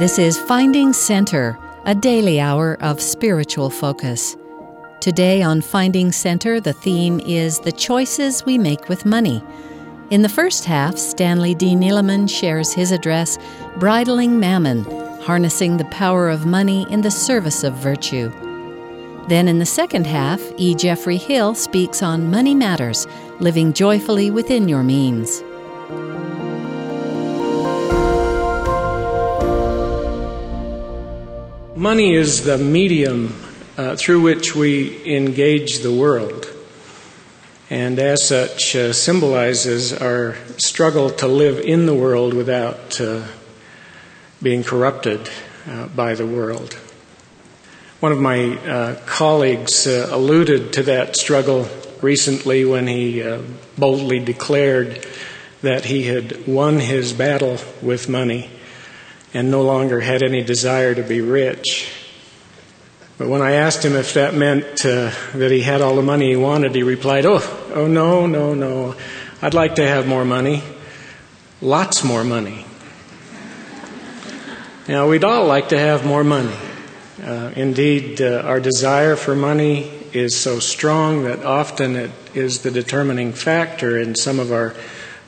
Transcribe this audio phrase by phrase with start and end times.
[0.00, 4.34] This is Finding Center, a daily hour of spiritual focus.
[4.98, 9.44] Today on Finding Center, the theme is the choices we make with money.
[10.08, 11.74] In the first half, Stanley D.
[11.74, 13.36] Neeleman shares his address,
[13.76, 14.84] Bridling Mammon
[15.20, 18.32] Harnessing the Power of Money in the Service of Virtue.
[19.28, 20.74] Then in the second half, E.
[20.74, 23.06] Jeffrey Hill speaks on Money Matters
[23.38, 25.42] Living Joyfully Within Your Means.
[31.80, 33.34] Money is the medium
[33.78, 36.46] uh, through which we engage the world,
[37.70, 43.22] and as such, uh, symbolizes our struggle to live in the world without uh,
[44.42, 45.30] being corrupted
[45.66, 46.74] uh, by the world.
[48.00, 51.66] One of my uh, colleagues uh, alluded to that struggle
[52.02, 53.24] recently when he
[53.78, 55.06] boldly declared
[55.62, 58.50] that he had won his battle with money
[59.32, 61.90] and no longer had any desire to be rich.
[63.18, 66.30] But when I asked him if that meant uh, that he had all the money
[66.30, 67.40] he wanted, he replied, Oh,
[67.74, 68.94] oh no, no, no.
[69.42, 70.62] I'd like to have more money.
[71.60, 72.64] Lots more money.
[74.88, 76.56] Now, we'd all like to have more money.
[77.22, 82.70] Uh, indeed, uh, our desire for money is so strong that often it is the
[82.70, 84.74] determining factor in some of our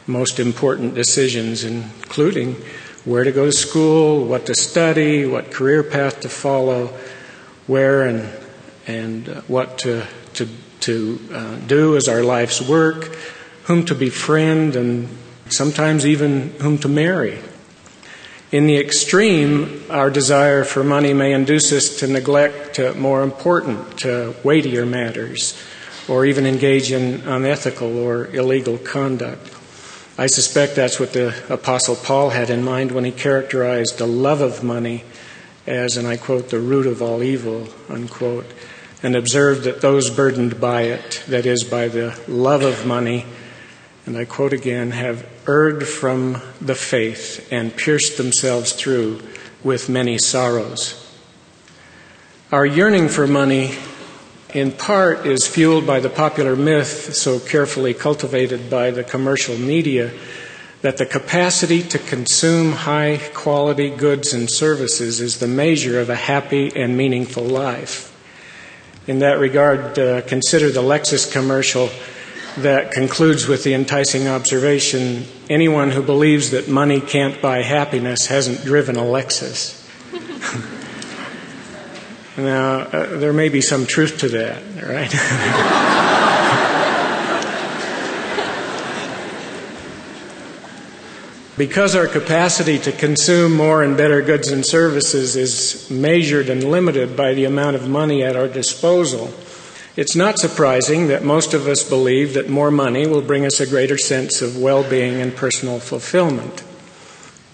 [0.07, 2.57] most important decisions, including
[3.05, 6.87] where to go to school, what to study, what career path to follow,
[7.67, 8.29] where and,
[8.87, 10.49] and uh, what to, to,
[10.81, 13.17] to uh, do as our life's work,
[13.65, 15.09] whom to befriend, and
[15.49, 17.39] sometimes even whom to marry.
[18.53, 24.05] In the extreme, our desire for money may induce us to neglect more important,
[24.45, 25.59] weightier matters,
[26.07, 29.52] or even engage in unethical or illegal conduct.
[30.19, 34.43] I suspect that's what the Apostle Paul had in mind when he characterized the love
[34.43, 35.05] of money
[35.67, 38.45] as, and I quote, the root of all evil, unquote,
[39.03, 43.25] and observed that those burdened by it, that is, by the love of money,
[44.05, 49.23] and I quote again, have erred from the faith and pierced themselves through
[49.65, 50.99] with many sorrows.
[52.51, 53.77] Our yearning for money
[54.55, 60.13] in part is fueled by the popular myth so carefully cultivated by the commercial media
[60.83, 66.17] that the capacity to consume high quality goods and services is the measure of a
[66.17, 68.09] happy and meaningful life.
[69.07, 71.89] In that regard, uh, consider the Lexus commercial
[72.59, 78.63] that concludes with the enticing observation anyone who believes that money can't buy happiness hasn't
[78.65, 79.82] driven a Lexus.
[82.37, 85.13] Now, uh, there may be some truth to that, right?
[91.59, 97.19] because our capacity to consume more and better goods and services is measured and limited
[97.19, 99.31] by the amount of money at our disposal,
[99.95, 103.67] it's not surprising that most of us believe that more money will bring us a
[103.67, 106.63] greater sense of well being and personal fulfillment.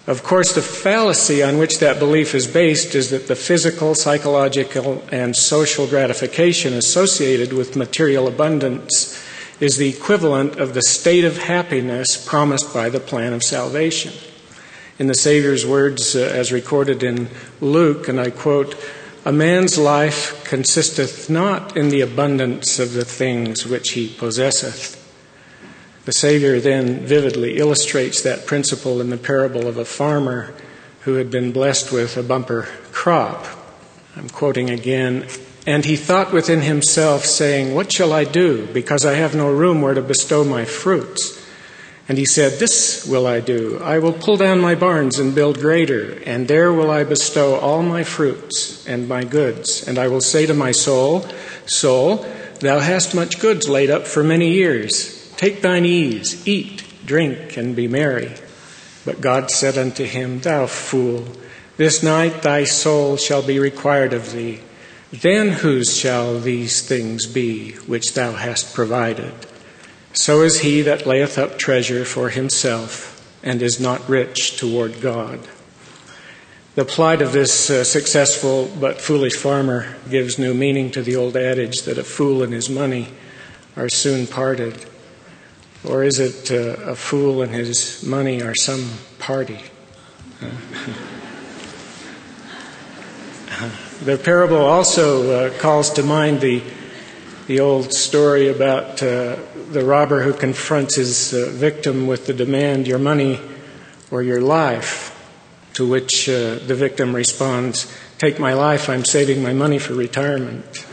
[0.08, 5.04] Of course, the fallacy on which that belief is based is that the physical, psychological,
[5.12, 9.22] and social gratification associated with material abundance
[9.60, 14.14] is the equivalent of the state of happiness promised by the plan of salvation.
[14.98, 17.28] In the Savior's words, uh, as recorded in
[17.60, 18.82] Luke, and I quote,
[19.26, 24.97] A man's life consisteth not in the abundance of the things which he possesseth
[26.08, 30.54] the Savior then vividly illustrates that principle in the parable of a farmer
[31.00, 33.44] who had been blessed with a bumper crop.
[34.16, 35.26] I'm quoting again.
[35.66, 38.66] And he thought within himself, saying, What shall I do?
[38.68, 41.46] Because I have no room where to bestow my fruits.
[42.08, 43.78] And he said, This will I do.
[43.84, 47.82] I will pull down my barns and build greater, and there will I bestow all
[47.82, 49.86] my fruits and my goods.
[49.86, 51.26] And I will say to my soul,
[51.66, 52.24] Soul,
[52.60, 55.17] thou hast much goods laid up for many years.
[55.38, 58.34] Take thine ease, eat, drink, and be merry.
[59.04, 61.28] But God said unto him, Thou fool,
[61.76, 64.60] this night thy soul shall be required of thee.
[65.12, 69.32] Then whose shall these things be which thou hast provided?
[70.12, 75.46] So is he that layeth up treasure for himself and is not rich toward God.
[76.74, 81.36] The plight of this uh, successful but foolish farmer gives new meaning to the old
[81.36, 83.08] adage that a fool and his money
[83.76, 84.84] are soon parted.
[85.84, 89.60] Or is it uh, a fool and his money or some party?
[94.04, 96.62] the parable also uh, calls to mind the,
[97.46, 99.36] the old story about uh,
[99.70, 103.40] the robber who confronts his uh, victim with the demand, your money
[104.10, 105.14] or your life.
[105.74, 107.86] to which uh, the victim responds,
[108.18, 110.84] Take my life, I'm saving my money for retirement.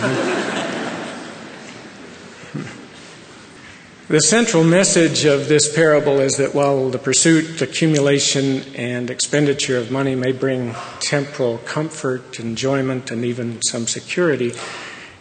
[4.08, 9.90] The central message of this parable is that while the pursuit, accumulation, and expenditure of
[9.90, 14.54] money may bring temporal comfort, enjoyment, and even some security,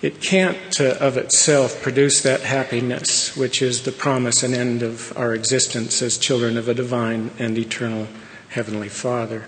[0.02, 5.12] it can't uh, of itself produce that happiness which is the promise and end of
[5.18, 8.08] our existence as children of a divine and eternal
[8.48, 9.48] Heavenly Father.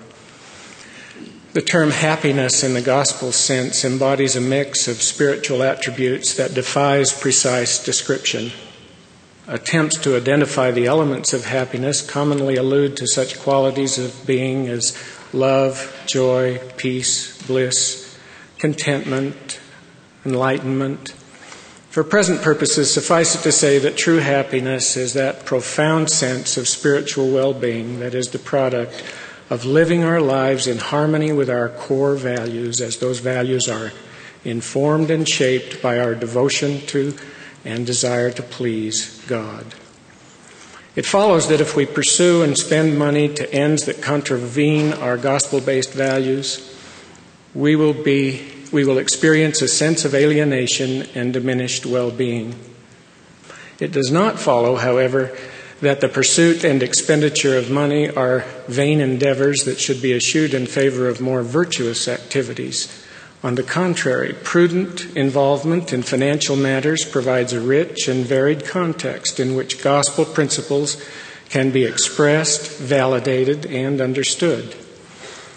[1.54, 7.18] The term happiness in the gospel sense embodies a mix of spiritual attributes that defies
[7.18, 8.52] precise description
[9.50, 14.96] attempts to identify the elements of happiness commonly allude to such qualities of being as
[15.34, 18.18] love, joy, peace, bliss,
[18.60, 19.60] contentment,
[20.24, 21.10] enlightenment.
[21.90, 26.68] For present purposes, suffice it to say that true happiness is that profound sense of
[26.68, 29.04] spiritual well being that is the product
[29.50, 33.92] of living our lives in harmony with our core values, as those values are
[34.46, 37.18] informed and shaped by our devotion to
[37.66, 39.76] and desire to please God.
[40.96, 45.62] It follows that if we pursue and spend money to ends that contravene our gospel
[45.62, 46.76] based values,
[47.54, 52.56] we will, be, we will experience a sense of alienation and diminished well being.
[53.80, 55.36] It does not follow, however,
[55.80, 60.68] that the pursuit and expenditure of money are vain endeavors that should be eschewed in
[60.68, 63.06] favor of more virtuous activities
[63.42, 69.56] on the contrary, prudent involvement in financial matters provides a rich and varied context in
[69.56, 71.02] which gospel principles
[71.48, 74.76] can be expressed, validated, and understood.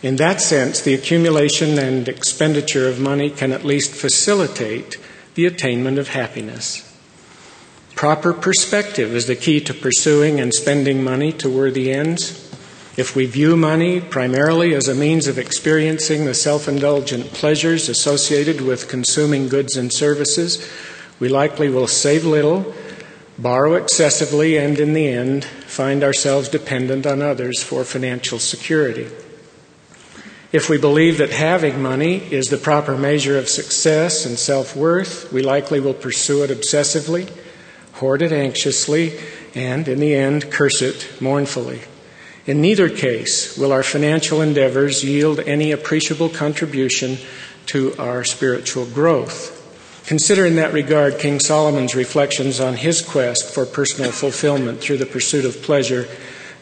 [0.03, 4.97] In that sense, the accumulation and expenditure of money can at least facilitate
[5.35, 6.89] the attainment of happiness.
[7.95, 12.42] Proper perspective is the key to pursuing and spending money to worthy ends.
[12.95, 18.61] If we view money primarily as a means of experiencing the self indulgent pleasures associated
[18.61, 20.71] with consuming goods and services,
[21.19, 22.75] we likely will save little,
[23.39, 29.09] borrow excessively, and in the end, find ourselves dependent on others for financial security.
[30.53, 35.33] If we believe that having money is the proper measure of success and self worth,
[35.33, 37.31] we likely will pursue it obsessively,
[37.95, 39.19] hoard it anxiously,
[39.55, 41.81] and in the end, curse it mournfully.
[42.45, 47.19] In neither case will our financial endeavors yield any appreciable contribution
[47.67, 49.61] to our spiritual growth.
[50.07, 55.07] Consider in that regard King Solomon's reflections on his quest for personal fulfillment through the
[55.07, 56.09] pursuit of pleasure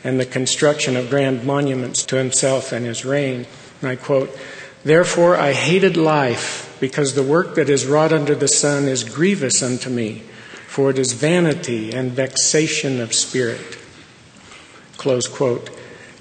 [0.04, 3.46] and the construction of grand monuments to himself and his reign.
[3.80, 4.36] And I quote,
[4.84, 9.62] Therefore I hated life, because the work that is wrought under the sun is grievous
[9.62, 10.22] unto me,
[10.66, 13.79] for it is vanity and vexation of spirit.
[15.00, 15.70] Close quote.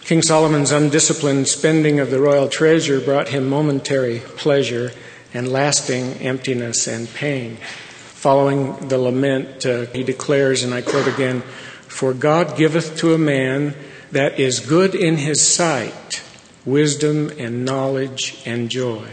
[0.05, 4.93] King Solomon's undisciplined spending of the royal treasure brought him momentary pleasure
[5.33, 7.57] and lasting emptiness and pain.
[7.57, 11.41] Following the lament, uh, he declares, and I quote again,
[11.89, 13.75] For God giveth to a man
[14.13, 16.23] that is good in his sight
[16.63, 19.09] wisdom and knowledge and joy.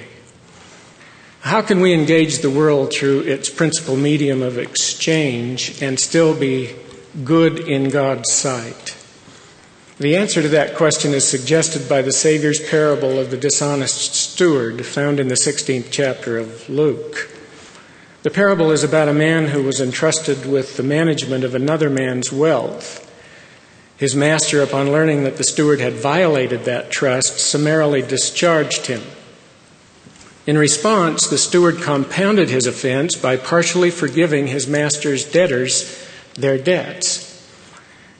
[1.40, 6.76] How can we engage the world through its principal medium of exchange and still be
[7.24, 8.96] good in God's sight?
[9.98, 14.84] The answer to that question is suggested by the Savior's parable of the dishonest steward
[14.84, 17.30] found in the 16th chapter of Luke.
[18.22, 22.30] The parable is about a man who was entrusted with the management of another man's
[22.30, 23.10] wealth.
[23.96, 29.02] His master, upon learning that the steward had violated that trust, summarily discharged him.
[30.46, 37.25] In response, the steward compounded his offense by partially forgiving his master's debtors their debts.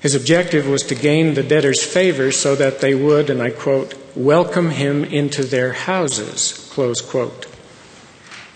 [0.00, 3.94] His objective was to gain the debtors' favor so that they would, and I quote,
[4.14, 7.46] welcome him into their houses, close quote.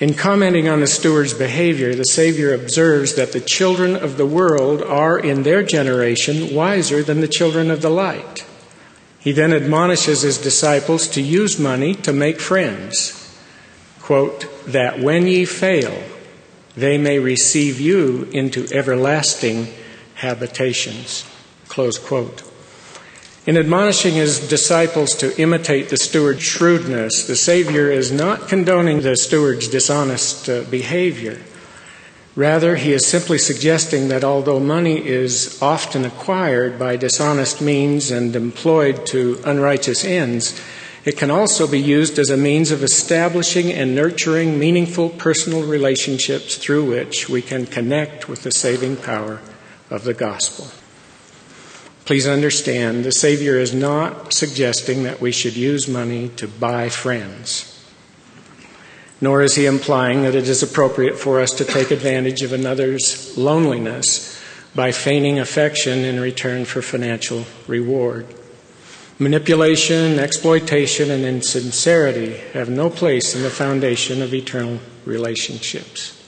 [0.00, 4.82] In commenting on the steward's behavior, the Savior observes that the children of the world
[4.82, 8.46] are, in their generation, wiser than the children of the light.
[9.18, 13.16] He then admonishes his disciples to use money to make friends.
[14.00, 16.02] Quote, that when ye fail,
[16.74, 19.68] they may receive you into everlasting
[20.14, 21.29] habitations.
[21.70, 22.42] Close quote.
[23.46, 29.16] In admonishing his disciples to imitate the steward's shrewdness, the Savior is not condoning the
[29.16, 31.38] steward's dishonest uh, behavior.
[32.34, 38.34] Rather, he is simply suggesting that although money is often acquired by dishonest means and
[38.34, 40.60] employed to unrighteous ends,
[41.04, 46.56] it can also be used as a means of establishing and nurturing meaningful personal relationships
[46.56, 49.40] through which we can connect with the saving power
[49.88, 50.66] of the gospel.
[52.04, 57.66] Please understand, the Savior is not suggesting that we should use money to buy friends.
[59.20, 63.36] Nor is he implying that it is appropriate for us to take advantage of another's
[63.36, 64.42] loneliness
[64.74, 68.26] by feigning affection in return for financial reward.
[69.18, 76.19] Manipulation, exploitation, and insincerity have no place in the foundation of eternal relationships.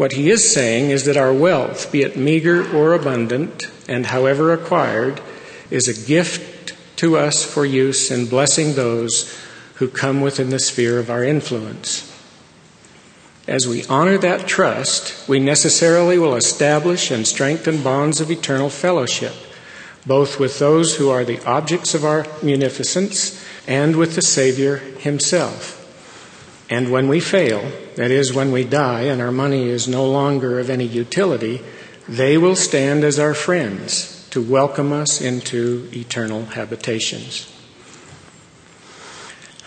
[0.00, 4.50] What he is saying is that our wealth, be it meager or abundant, and however
[4.50, 5.20] acquired,
[5.68, 9.38] is a gift to us for use in blessing those
[9.74, 12.10] who come within the sphere of our influence.
[13.46, 19.34] As we honor that trust, we necessarily will establish and strengthen bonds of eternal fellowship
[20.06, 25.79] both with those who are the objects of our munificence and with the Savior Himself.
[26.70, 30.60] And when we fail, that is, when we die and our money is no longer
[30.60, 31.60] of any utility,
[32.08, 37.52] they will stand as our friends to welcome us into eternal habitations.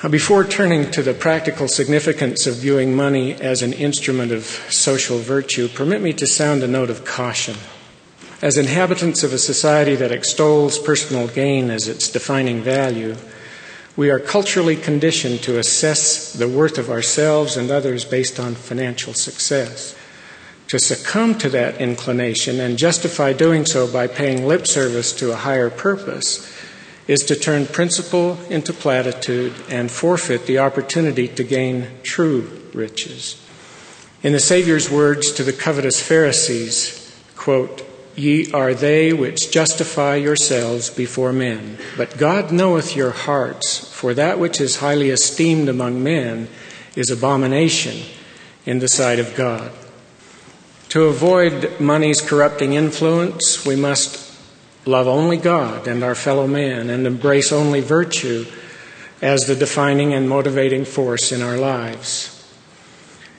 [0.01, 5.17] Now, before turning to the practical significance of viewing money as an instrument of social
[5.17, 7.55] virtue, permit me to sound a note of caution.
[8.41, 13.15] As inhabitants of a society that extols personal gain as its defining value,
[13.95, 19.13] we are culturally conditioned to assess the worth of ourselves and others based on financial
[19.13, 19.95] success.
[20.69, 25.35] To succumb to that inclination and justify doing so by paying lip service to a
[25.35, 26.51] higher purpose
[27.07, 33.39] is to turn principle into platitude and forfeit the opportunity to gain true riches.
[34.23, 37.85] In the Savior's words to the covetous Pharisees, quote,
[38.15, 41.77] Ye are they which justify yourselves before men.
[41.98, 46.48] But God knoweth your hearts, for that which is highly esteemed among men
[46.96, 48.05] is abomination
[48.65, 49.72] in the sight of God.
[50.89, 54.32] To avoid money's corrupting influence, we must
[54.86, 58.46] love only God and our fellow man and embrace only virtue
[59.22, 62.32] as the defining and motivating force in our lives.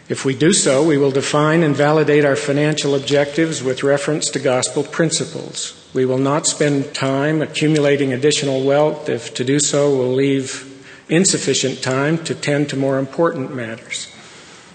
[0.07, 4.39] If we do so, we will define and validate our financial objectives with reference to
[4.39, 5.89] gospel principles.
[5.95, 10.71] We will not spend time accumulating additional wealth if to do so will leave
[11.09, 14.15] insufficient time to tend to more important matters.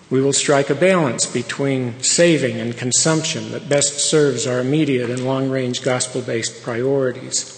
[0.10, 5.24] We will strike a balance between saving and consumption that best serves our immediate and
[5.24, 7.56] long range gospel based priorities.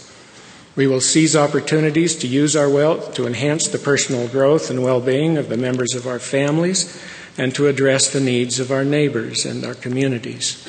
[0.76, 5.00] We will seize opportunities to use our wealth to enhance the personal growth and well
[5.00, 7.02] being of the members of our families
[7.38, 10.68] and to address the needs of our neighbors and our communities.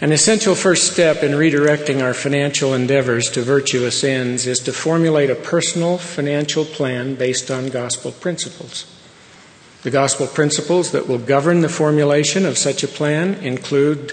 [0.00, 5.30] An essential first step in redirecting our financial endeavors to virtuous ends is to formulate
[5.30, 8.84] a personal financial plan based on gospel principles.
[9.84, 14.12] The gospel principles that will govern the formulation of such a plan include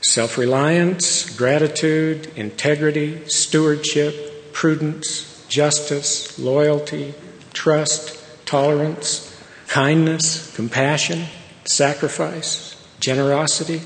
[0.00, 7.14] self reliance, gratitude, integrity, stewardship, prudence, justice, loyalty,
[7.52, 9.27] trust, tolerance,
[9.68, 11.26] kindness, compassion,
[11.64, 13.82] sacrifice, generosity.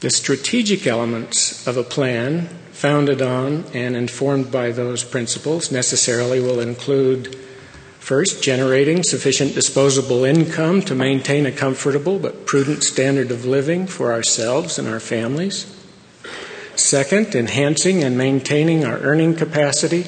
[0.00, 6.60] The strategic elements of a plan founded on and informed by those principles necessarily will
[6.60, 7.36] include
[7.98, 14.12] first, generating sufficient disposable income to maintain a comfortable but prudent standard of living for
[14.12, 15.72] ourselves and our families.
[16.76, 20.06] Second, enhancing and maintaining our earning capacity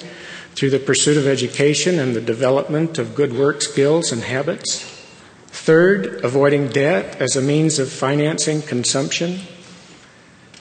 [0.58, 4.82] through the pursuit of education and the development of good work skills and habits.
[5.46, 9.38] Third, avoiding debt as a means of financing consumption.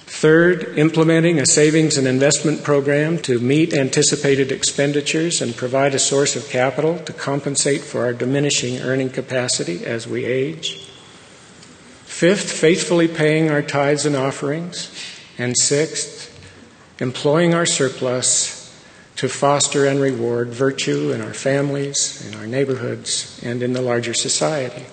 [0.05, 6.35] Third, implementing a savings and investment program to meet anticipated expenditures and provide a source
[6.35, 10.91] of capital to compensate for our diminishing earning capacity as we age.
[12.05, 14.91] Fifth, faithfully paying our tithes and offerings.
[15.39, 16.39] And sixth,
[16.99, 18.56] employing our surplus
[19.17, 24.13] to foster and reward virtue in our families, in our neighborhoods, and in the larger
[24.13, 24.85] society.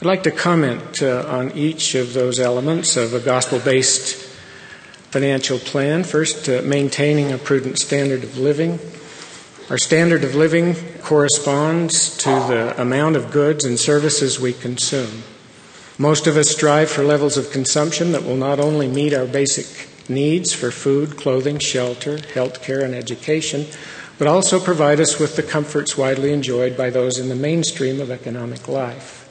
[0.00, 4.14] I'd like to comment uh, on each of those elements of a gospel based
[5.10, 6.04] financial plan.
[6.04, 8.78] First, uh, maintaining a prudent standard of living.
[9.70, 15.22] Our standard of living corresponds to the amount of goods and services we consume.
[15.96, 19.87] Most of us strive for levels of consumption that will not only meet our basic
[20.08, 23.66] needs for food, clothing, shelter, health care, and education,
[24.18, 28.10] but also provide us with the comforts widely enjoyed by those in the mainstream of
[28.10, 29.24] economic life.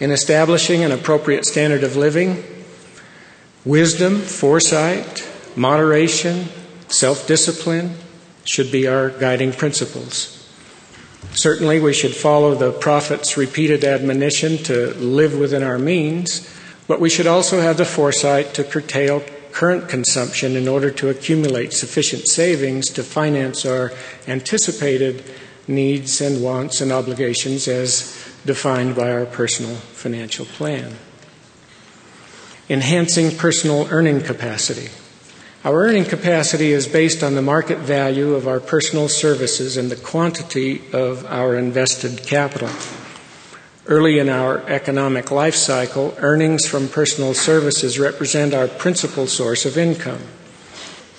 [0.00, 2.42] In establishing an appropriate standard of living,
[3.64, 6.46] wisdom, foresight, moderation,
[6.88, 7.94] self discipline
[8.44, 10.38] should be our guiding principles.
[11.34, 16.48] Certainly, we should follow the prophet's repeated admonition to live within our means
[16.86, 19.22] But we should also have the foresight to curtail
[19.52, 23.92] current consumption in order to accumulate sufficient savings to finance our
[24.26, 25.22] anticipated
[25.68, 30.96] needs and wants and obligations as defined by our personal financial plan.
[32.68, 34.88] Enhancing personal earning capacity.
[35.64, 39.96] Our earning capacity is based on the market value of our personal services and the
[39.96, 42.70] quantity of our invested capital.
[43.86, 49.76] Early in our economic life cycle, earnings from personal services represent our principal source of
[49.76, 50.22] income.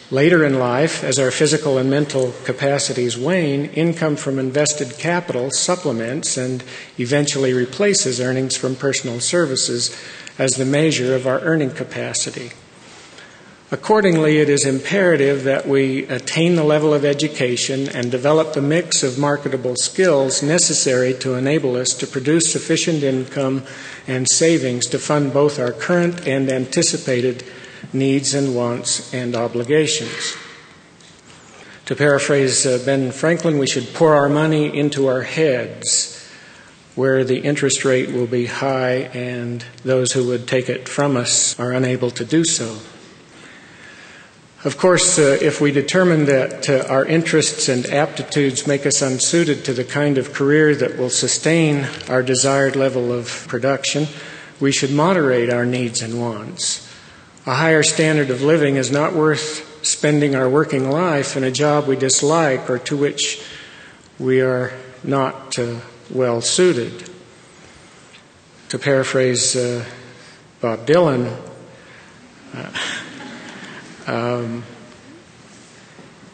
[0.10, 6.38] Later in life, as our physical and mental capacities wane, income from invested capital supplements
[6.38, 6.64] and
[6.98, 9.94] eventually replaces earnings from personal services
[10.40, 12.52] as the measure of our earning capacity.
[13.74, 19.02] Accordingly, it is imperative that we attain the level of education and develop the mix
[19.02, 23.64] of marketable skills necessary to enable us to produce sufficient income
[24.06, 27.44] and savings to fund both our current and anticipated
[27.92, 30.38] needs and wants and obligations.
[31.86, 36.30] To paraphrase uh, Ben Franklin, we should pour our money into our heads
[36.94, 41.60] where the interest rate will be high and those who would take it from us
[41.60, 42.78] are unable to do so.
[44.66, 49.66] Of course, uh, if we determine that uh, our interests and aptitudes make us unsuited
[49.66, 54.08] to the kind of career that will sustain our desired level of production,
[54.62, 56.90] we should moderate our needs and wants.
[57.46, 61.86] A higher standard of living is not worth spending our working life in a job
[61.86, 63.44] we dislike or to which
[64.18, 64.72] we are
[65.04, 67.10] not uh, well suited.
[68.70, 69.84] To paraphrase uh,
[70.62, 71.38] Bob Dylan,
[72.54, 72.72] uh,
[74.08, 74.64] um,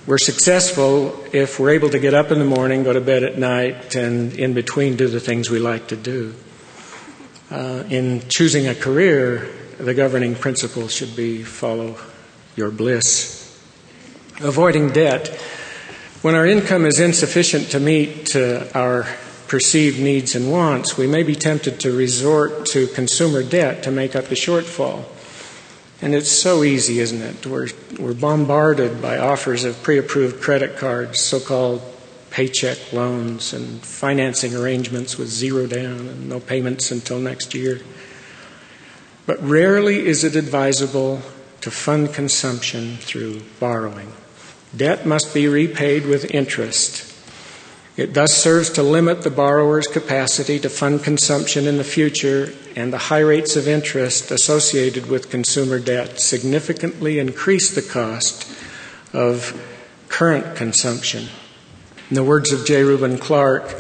[0.08, 3.38] we're successful if we're able to get up in the morning, go to bed at
[3.38, 6.34] night, and in between do the things we like to do.
[7.52, 9.48] Uh, in choosing a career,
[9.78, 11.96] the governing principle should be follow
[12.56, 13.36] your bliss.
[14.42, 15.28] Avoiding debt.
[16.22, 19.08] When our income is insufficient to meet uh, our
[19.48, 24.16] perceived needs and wants, we may be tempted to resort to consumer debt to make
[24.16, 25.06] up the shortfall.
[26.02, 27.46] And it's so easy, isn't it?
[27.46, 27.68] We're,
[28.00, 31.82] we're bombarded by offers of pre approved credit cards, so called
[32.30, 37.82] paycheck loans, and financing arrangements with zero down and no payments until next year.
[39.26, 41.22] But rarely is it advisable
[41.62, 44.14] to fund consumption through borrowing.
[44.76, 47.09] Debt must be repaid with interest.
[48.00, 52.94] It thus serves to limit the borrower's capacity to fund consumption in the future, and
[52.94, 58.50] the high rates of interest associated with consumer debt significantly increase the cost
[59.12, 59.52] of
[60.08, 61.28] current consumption.
[62.10, 62.84] In the words of J.
[62.84, 63.76] Reuben Clark,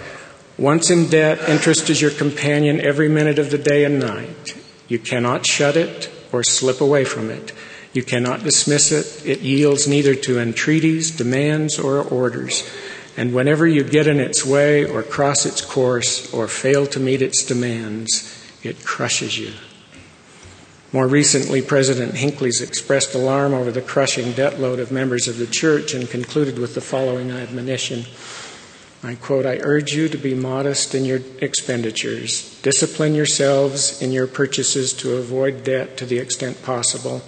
[0.58, 4.53] once in debt, interest is your companion every minute of the day and night.
[4.89, 7.53] You cannot shut it or slip away from it.
[7.93, 9.25] You cannot dismiss it.
[9.25, 12.69] It yields neither to entreaties, demands, or orders.
[13.17, 17.22] And whenever you get in its way or cross its course or fail to meet
[17.22, 19.54] its demands, it crushes you.
[20.91, 25.45] More recently, President Hinckley's expressed alarm over the crushing debt load of members of the
[25.45, 28.06] church and concluded with the following admonition.
[29.04, 32.60] I quote, I urge you to be modest in your expenditures.
[32.62, 37.22] Discipline yourselves in your purchases to avoid debt to the extent possible.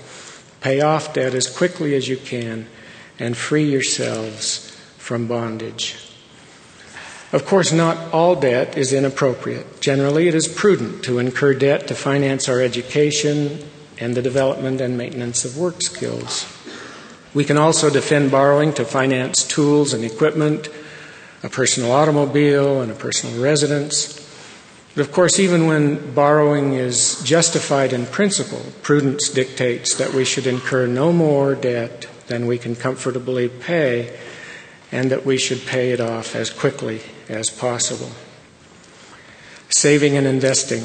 [0.60, 2.68] Pay off debt as quickly as you can
[3.20, 4.71] and free yourselves
[5.02, 5.96] from bondage.
[7.34, 9.82] Of course, not all debt is inappropriate.
[9.82, 13.60] Generally, it is prudent to incur debt to finance our education
[13.98, 16.46] and the development and maintenance of work skills.
[17.34, 20.70] We can also defend borrowing to finance tools and equipment,
[21.42, 24.20] a personal automobile, and a personal residence.
[24.94, 30.46] But of course, even when borrowing is justified in principle, prudence dictates that we should
[30.46, 34.18] incur no more debt than we can comfortably pay
[34.92, 38.12] and that we should pay it off as quickly as possible.
[39.70, 40.84] Saving and investing.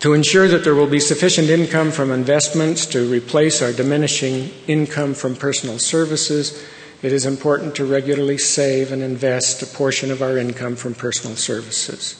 [0.00, 5.14] To ensure that there will be sufficient income from investments to replace our diminishing income
[5.14, 6.64] from personal services,
[7.02, 11.36] it is important to regularly save and invest a portion of our income from personal
[11.36, 12.16] services.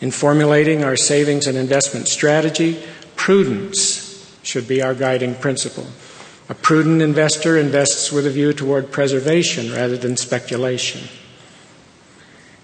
[0.00, 2.82] In formulating our savings and investment strategy,
[3.16, 5.86] prudence should be our guiding principle.
[6.50, 11.02] A prudent investor invests with a view toward preservation rather than speculation.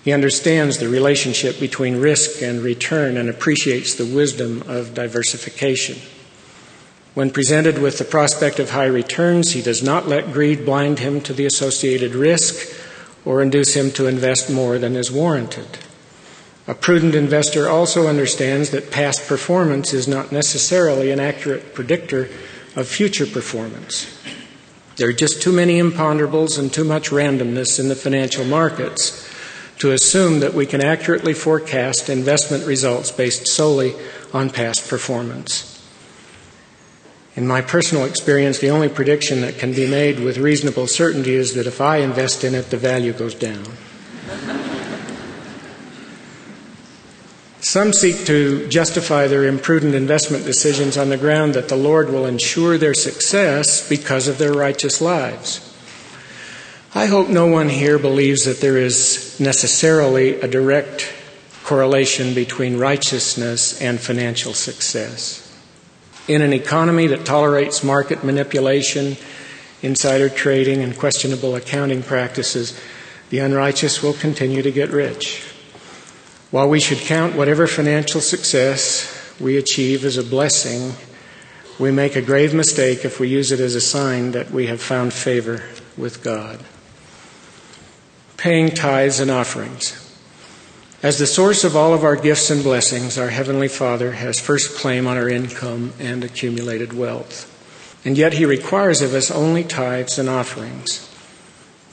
[0.02, 5.98] He understands the relationship between risk and return and appreciates the wisdom of diversification.
[7.14, 11.20] When presented with the prospect of high returns, he does not let greed blind him
[11.20, 12.76] to the associated risk
[13.24, 15.78] or induce him to invest more than is warranted.
[16.66, 22.28] A prudent investor also understands that past performance is not necessarily an accurate predictor
[22.76, 24.06] of future performance.
[24.96, 29.28] There are just too many imponderables and too much randomness in the financial markets
[29.78, 33.94] to assume that we can accurately forecast investment results based solely
[34.32, 35.72] on past performance.
[37.34, 41.52] In my personal experience, the only prediction that can be made with reasonable certainty is
[41.54, 43.66] that if I invest in it, the value goes down.
[47.76, 52.24] Some seek to justify their imprudent investment decisions on the ground that the Lord will
[52.24, 55.60] ensure their success because of their righteous lives.
[56.94, 61.12] I hope no one here believes that there is necessarily a direct
[61.64, 65.54] correlation between righteousness and financial success.
[66.28, 69.18] In an economy that tolerates market manipulation,
[69.82, 72.80] insider trading, and questionable accounting practices,
[73.28, 75.55] the unrighteous will continue to get rich.
[76.56, 80.94] While we should count whatever financial success we achieve as a blessing,
[81.78, 84.80] we make a grave mistake if we use it as a sign that we have
[84.80, 85.62] found favor
[85.98, 86.64] with God.
[88.38, 90.16] Paying tithes and offerings.
[91.02, 94.78] As the source of all of our gifts and blessings, our Heavenly Father has first
[94.78, 97.52] claim on our income and accumulated wealth.
[98.02, 101.06] And yet He requires of us only tithes and offerings.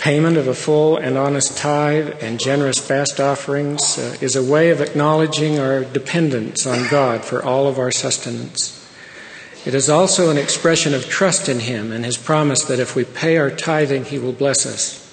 [0.04, 4.70] Payment of a full and honest tithe and generous fast offerings uh, is a way
[4.70, 8.86] of acknowledging our dependence on God for all of our sustenance.
[9.66, 13.06] It is also an expression of trust in Him and His promise that if we
[13.06, 15.10] pay our tithing, He will bless us.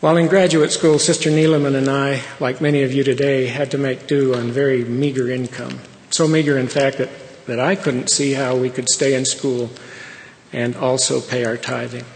[0.00, 3.76] While in graduate school, Sister Neeleman and I, like many of you today, had to
[3.76, 5.80] make do on very meager income.
[6.08, 7.10] So meager, in fact, that,
[7.44, 9.68] that I couldn't see how we could stay in school
[10.50, 12.06] and also pay our tithing.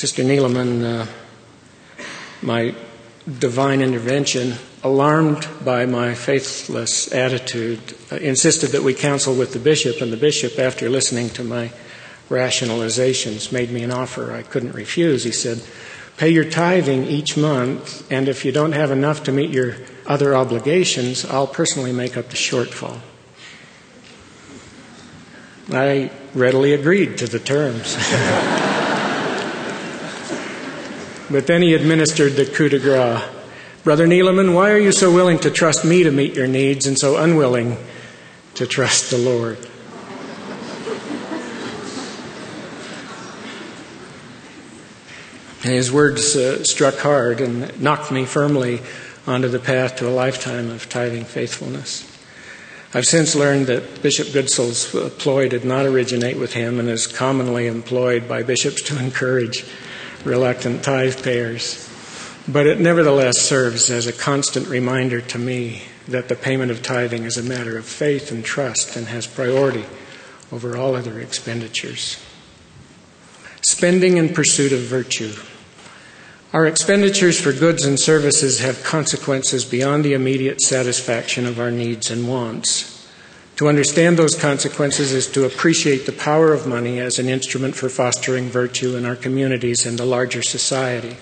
[0.00, 1.06] Sister Neeleman, uh,
[2.40, 2.74] my
[3.38, 7.78] divine intervention, alarmed by my faithless attitude,
[8.10, 11.70] uh, insisted that we counsel with the bishop, and the bishop, after listening to my
[12.30, 15.24] rationalizations, made me an offer I couldn't refuse.
[15.24, 15.62] He said,
[16.16, 20.34] Pay your tithing each month, and if you don't have enough to meet your other
[20.34, 23.00] obligations, I'll personally make up the shortfall.
[25.70, 27.98] I readily agreed to the terms.
[31.30, 33.22] but then he administered the coup de grace.
[33.84, 36.98] Brother Neeleman, why are you so willing to trust me to meet your needs and
[36.98, 37.78] so unwilling
[38.56, 39.56] to trust the Lord?
[45.62, 48.80] And his words uh, struck hard and knocked me firmly
[49.26, 52.06] onto the path to a lifetime of tithing faithfulness.
[52.92, 54.86] I've since learned that Bishop Goodsell's
[55.18, 59.64] ploy did not originate with him and is commonly employed by bishops to encourage
[60.24, 61.88] reluctant tithe payers.
[62.48, 67.24] But it nevertheless serves as a constant reminder to me that the payment of tithing
[67.24, 69.84] is a matter of faith and trust and has priority
[70.50, 72.18] over all other expenditures.
[73.62, 75.32] Spending in pursuit of virtue.
[76.52, 82.10] Our expenditures for goods and services have consequences beyond the immediate satisfaction of our needs
[82.10, 82.99] and wants.
[83.60, 87.90] To understand those consequences is to appreciate the power of money as an instrument for
[87.90, 91.18] fostering virtue in our communities and the larger society.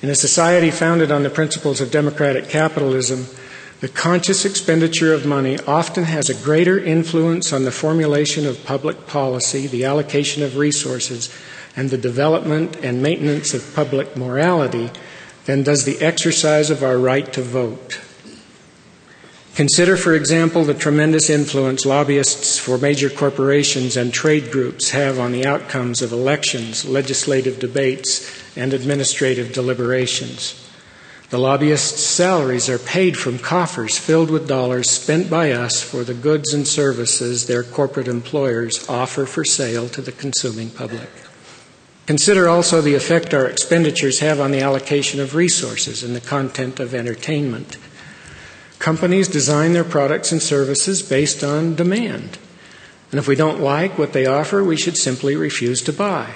[0.00, 3.26] In a society founded on the principles of democratic capitalism,
[3.80, 9.06] the conscious expenditure of money often has a greater influence on the formulation of public
[9.06, 11.28] policy, the allocation of resources,
[11.76, 14.90] and the development and maintenance of public morality
[15.44, 18.00] than does the exercise of our right to vote.
[19.54, 25.32] Consider, for example, the tremendous influence lobbyists for major corporations and trade groups have on
[25.32, 30.54] the outcomes of elections, legislative debates, and administrative deliberations.
[31.30, 36.14] The lobbyists' salaries are paid from coffers filled with dollars spent by us for the
[36.14, 41.08] goods and services their corporate employers offer for sale to the consuming public.
[42.06, 46.80] Consider also the effect our expenditures have on the allocation of resources and the content
[46.80, 47.76] of entertainment.
[48.80, 52.38] Companies design their products and services based on demand.
[53.12, 56.34] And if we don't like what they offer, we should simply refuse to buy.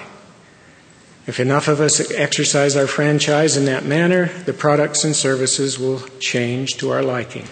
[1.25, 6.01] If enough of us exercise our franchise in that manner, the products and services will
[6.19, 7.47] change to our liking.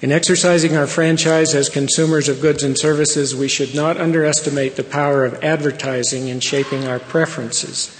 [0.00, 4.84] In exercising our franchise as consumers of goods and services, we should not underestimate the
[4.84, 7.94] power of advertising in shaping our preferences.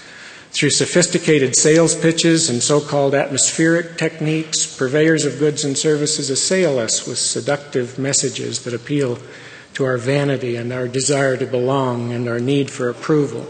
[0.55, 6.79] Through sophisticated sales pitches and so called atmospheric techniques, purveyors of goods and services assail
[6.79, 9.19] us with seductive messages that appeal
[9.73, 13.45] to our vanity and our desire to belong and our need for approval.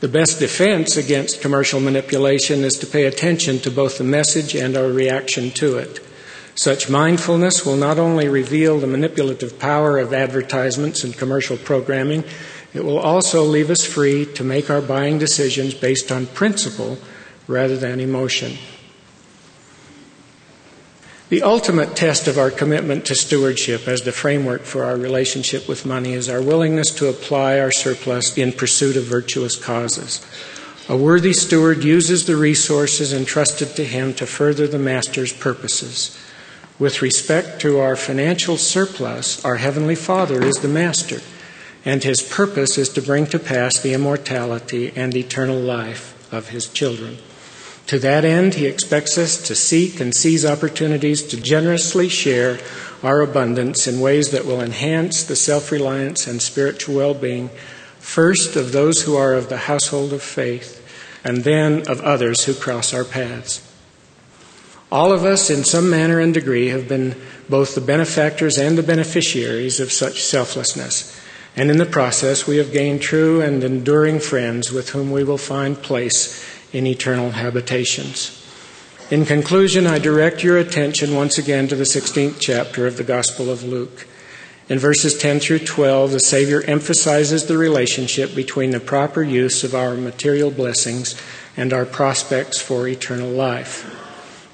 [0.00, 4.76] The best defense against commercial manipulation is to pay attention to both the message and
[4.76, 6.00] our reaction to it.
[6.54, 12.24] Such mindfulness will not only reveal the manipulative power of advertisements and commercial programming,
[12.74, 16.98] it will also leave us free to make our buying decisions based on principle
[17.46, 18.58] rather than emotion.
[21.30, 25.86] The ultimate test of our commitment to stewardship as the framework for our relationship with
[25.86, 30.24] money is our willingness to apply our surplus in pursuit of virtuous causes.
[30.88, 36.16] A worthy steward uses the resources entrusted to him to further the master's purposes.
[36.78, 41.20] With respect to our financial surplus, our Heavenly Father is the master,
[41.84, 46.68] and his purpose is to bring to pass the immortality and eternal life of his
[46.68, 47.18] children.
[47.88, 52.58] To that end, he expects us to seek and seize opportunities to generously share
[53.02, 57.50] our abundance in ways that will enhance the self reliance and spiritual well being,
[57.98, 60.80] first of those who are of the household of faith,
[61.22, 63.60] and then of others who cross our paths.
[64.90, 68.82] All of us, in some manner and degree, have been both the benefactors and the
[68.82, 71.20] beneficiaries of such selflessness.
[71.56, 75.38] And in the process, we have gained true and enduring friends with whom we will
[75.38, 78.40] find place in eternal habitations.
[79.10, 83.50] In conclusion, I direct your attention once again to the 16th chapter of the Gospel
[83.50, 84.08] of Luke.
[84.68, 89.74] In verses 10 through 12, the Savior emphasizes the relationship between the proper use of
[89.74, 91.14] our material blessings
[91.56, 93.84] and our prospects for eternal life.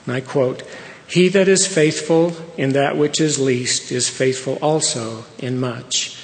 [0.04, 0.64] And I quote,
[1.06, 6.19] He that is faithful in that which is least is faithful also in much.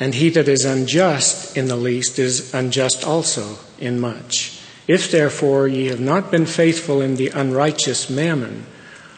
[0.00, 4.60] And he that is unjust in the least is unjust also in much.
[4.88, 8.66] If therefore ye have not been faithful in the unrighteous mammon,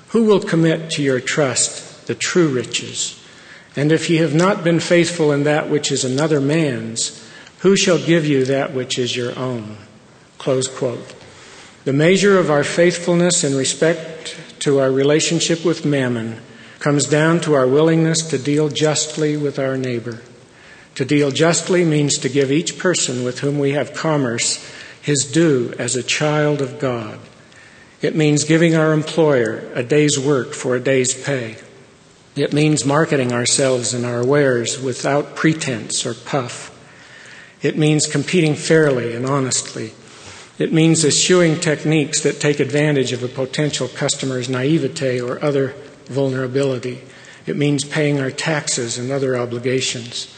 [0.09, 3.23] who will commit to your trust the true riches?
[3.75, 7.23] And if ye have not been faithful in that which is another man's,
[7.61, 9.79] who shall give you that which is your own?
[10.39, 11.15] Close quote.
[11.85, 16.41] The measure of our faithfulness in respect to our relationship with mammon
[16.79, 20.21] comes down to our willingness to deal justly with our neighbor.
[20.97, 24.67] To deal justly means to give each person with whom we have commerce
[25.03, 27.21] his due as a child of God.
[28.03, 31.57] It means giving our employer a day's work for a day's pay.
[32.35, 36.73] It means marketing ourselves and our wares without pretense or puff.
[37.63, 39.93] It means competing fairly and honestly.
[40.59, 45.75] It means eschewing techniques that take advantage of a potential customer's naivete or other
[46.07, 47.03] vulnerability.
[47.47, 50.35] It means paying our taxes and other obligations.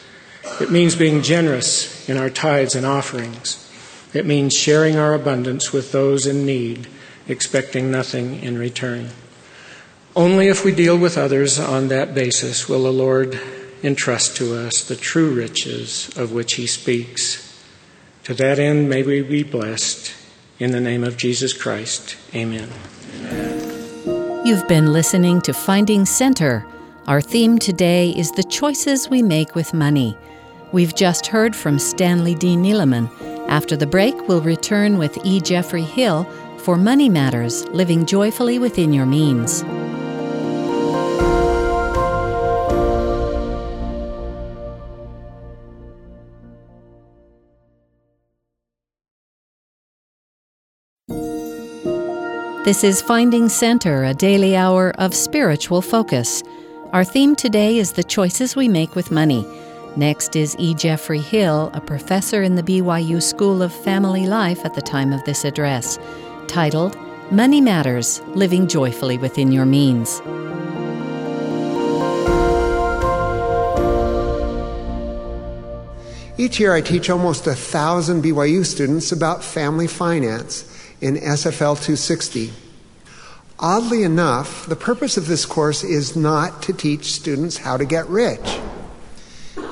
[0.60, 3.64] It means being generous in our tithes and offerings.
[4.12, 6.88] It means sharing our abundance with those in need,
[7.28, 9.10] expecting nothing in return.
[10.16, 13.38] Only if we deal with others on that basis will the Lord
[13.84, 17.44] entrust to us the true riches of which He speaks.
[18.24, 20.12] To that end, may we be blessed.
[20.58, 22.68] In the name of Jesus Christ, amen.
[24.44, 26.66] You've been listening to Finding Center.
[27.06, 30.16] Our theme today is the choices we make with money.
[30.72, 32.56] We've just heard from Stanley D.
[32.56, 33.08] Neeleman
[33.48, 35.40] after the break, we'll return with E.
[35.40, 36.24] Jeffrey Hill
[36.58, 39.64] for Money Matters Living Joyfully Within Your Means.
[52.66, 56.42] This is Finding Center, a daily hour of spiritual focus.
[56.92, 59.46] Our theme today is the choices we make with money.
[59.96, 60.74] Next is E.
[60.74, 65.24] Jeffrey Hill, a professor in the BYU School of Family Life at the time of
[65.24, 65.98] this address,
[66.46, 66.96] titled
[67.30, 70.20] Money Matters Living Joyfully Within Your Means.
[76.40, 80.64] Each year, I teach almost a thousand BYU students about family finance
[81.00, 82.52] in SFL 260.
[83.58, 88.08] Oddly enough, the purpose of this course is not to teach students how to get
[88.08, 88.60] rich.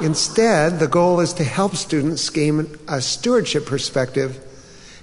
[0.02, 4.38] Instead, the goal is to help students gain a stewardship perspective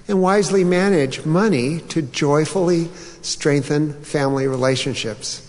[0.06, 2.88] and wisely manage money to joyfully
[3.22, 5.40] strengthen family relationships.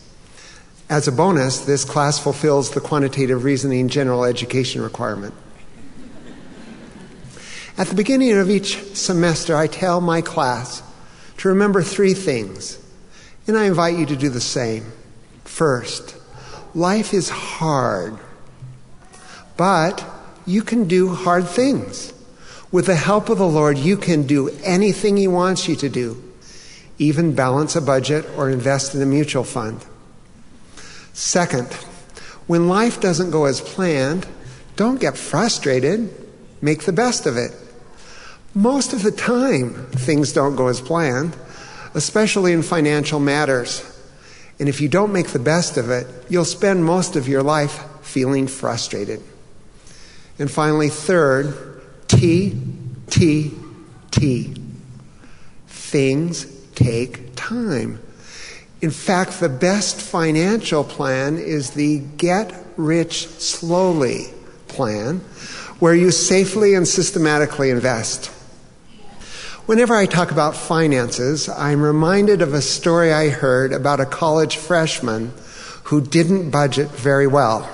[0.90, 5.34] As a bonus, this class fulfills the quantitative reasoning general education requirement.
[7.78, 10.82] At the beginning of each semester, I tell my class
[11.38, 12.80] to remember three things,
[13.48, 14.92] and I invite you to do the same.
[15.44, 16.16] First,
[16.74, 18.18] life is hard.
[19.58, 20.06] But
[20.46, 22.14] you can do hard things.
[22.72, 26.22] With the help of the Lord, you can do anything He wants you to do,
[26.98, 29.86] even balance a budget or invest in a mutual fund.
[31.14, 31.72] Second,
[32.48, 34.28] when life doesn't go as planned,
[34.76, 36.14] don't get frustrated.
[36.62, 37.52] Make the best of it.
[38.54, 41.36] Most of the time, things don't go as planned,
[41.94, 43.84] especially in financial matters.
[44.60, 47.84] And if you don't make the best of it, you'll spend most of your life
[48.02, 49.22] feeling frustrated.
[50.38, 52.62] And finally, third, T,
[53.10, 53.54] T,
[54.12, 54.56] T.
[55.68, 56.46] Things
[56.76, 58.00] take time.
[58.82, 64.26] In fact, the best financial plan is the get rich slowly
[64.68, 65.20] plan,
[65.80, 68.28] where you safely and systematically invest.
[69.66, 74.58] Whenever I talk about finances, I'm reminded of a story I heard about a college
[74.58, 75.34] freshman
[75.86, 77.68] who didn't budget very well.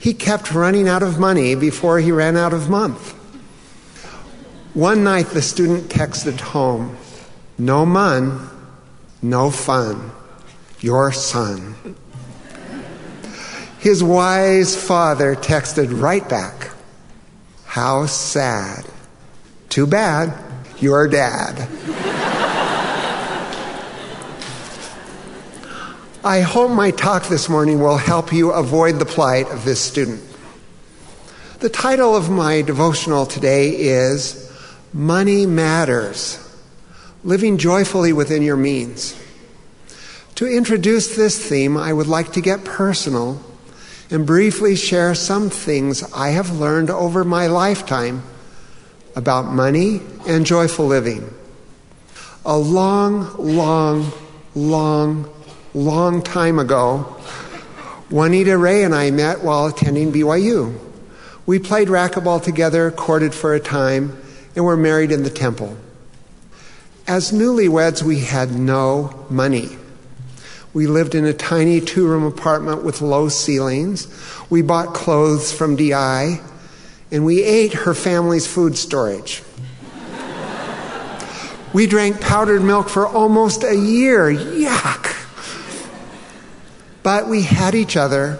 [0.00, 3.12] He kept running out of money before he ran out of month.
[4.72, 6.96] One night, the student texted home,
[7.58, 8.48] No mun,
[9.20, 10.10] no fun,
[10.80, 11.96] your son.
[13.78, 16.70] His wise father texted right back,
[17.66, 18.86] How sad.
[19.68, 20.32] Too bad,
[20.78, 21.68] your dad.
[26.22, 30.22] I hope my talk this morning will help you avoid the plight of this student.
[31.60, 34.52] The title of my devotional today is
[34.92, 36.38] Money Matters
[37.24, 39.18] Living Joyfully Within Your Means.
[40.34, 43.40] To introduce this theme, I would like to get personal
[44.10, 48.24] and briefly share some things I have learned over my lifetime
[49.16, 51.32] about money and joyful living.
[52.44, 54.12] A long, long,
[54.54, 55.30] long,
[55.74, 57.16] long time ago,
[58.10, 60.78] Juanita Ray and I met while attending BYU.
[61.46, 64.20] We played racquetball together, courted for a time,
[64.56, 65.76] and were married in the temple.
[67.06, 69.76] As newlyweds, we had no money.
[70.72, 74.08] We lived in a tiny two room apartment with low ceilings.
[74.50, 76.40] We bought clothes from DI,
[77.10, 79.42] and we ate her family's food storage.
[81.72, 84.32] we drank powdered milk for almost a year.
[84.32, 85.19] Yuck!
[87.02, 88.38] But we had each other,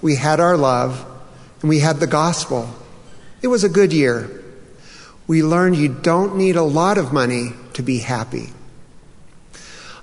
[0.00, 1.04] we had our love,
[1.60, 2.68] and we had the gospel.
[3.40, 4.30] It was a good year.
[5.26, 8.50] We learned you don't need a lot of money to be happy.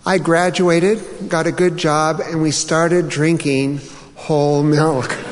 [0.06, 3.82] I graduated, got a good job, and we started drinking
[4.16, 5.12] whole milk.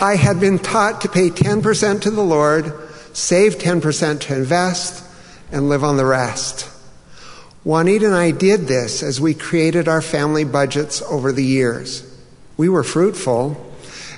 [0.00, 2.72] I had been taught to pay 10% to the Lord,
[3.12, 5.04] save 10% to invest,
[5.50, 6.70] and live on the rest.
[7.66, 12.04] Juanita and I did this as we created our family budgets over the years.
[12.56, 13.60] We were fruitful,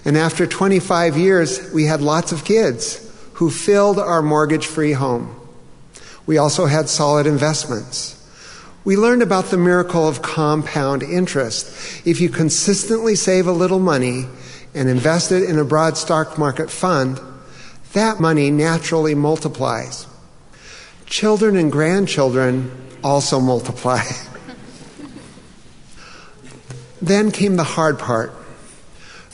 [0.05, 5.35] and after 25 years, we had lots of kids who filled our mortgage free home.
[6.27, 8.23] We also had solid investments.
[8.85, 12.07] We learned about the miracle of compound interest.
[12.07, 14.27] If you consistently save a little money
[14.75, 17.19] and invest it in a broad stock market fund,
[17.95, 20.07] that money naturally multiplies.
[21.07, 24.03] Children and grandchildren also multiply.
[27.01, 28.33] then came the hard part.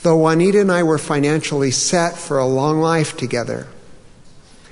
[0.03, 3.67] Though Juanita and I were financially set for a long life together,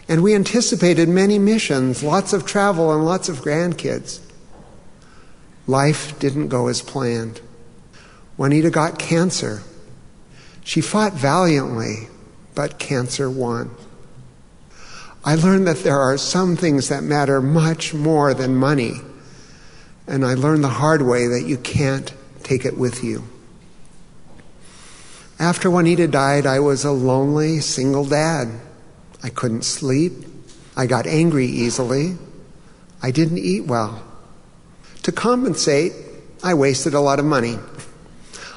[0.07, 4.19] and we anticipated many missions, lots of travel, and lots of grandkids,
[5.65, 7.41] life didn't go as planned.
[8.37, 9.63] Juanita got cancer.
[10.63, 12.09] She fought valiantly,
[12.53, 13.71] but cancer won.
[15.25, 18.95] I learned that there are some things that matter much more than money.
[20.05, 23.23] And I learned the hard way that you can't take it with you.
[25.39, 28.49] After Juanita died, I was a lonely single dad.
[29.23, 30.11] I couldn't sleep.
[30.75, 32.17] I got angry easily.
[33.01, 34.03] I didn't eat well.
[35.03, 35.93] To compensate,
[36.43, 37.57] I wasted a lot of money.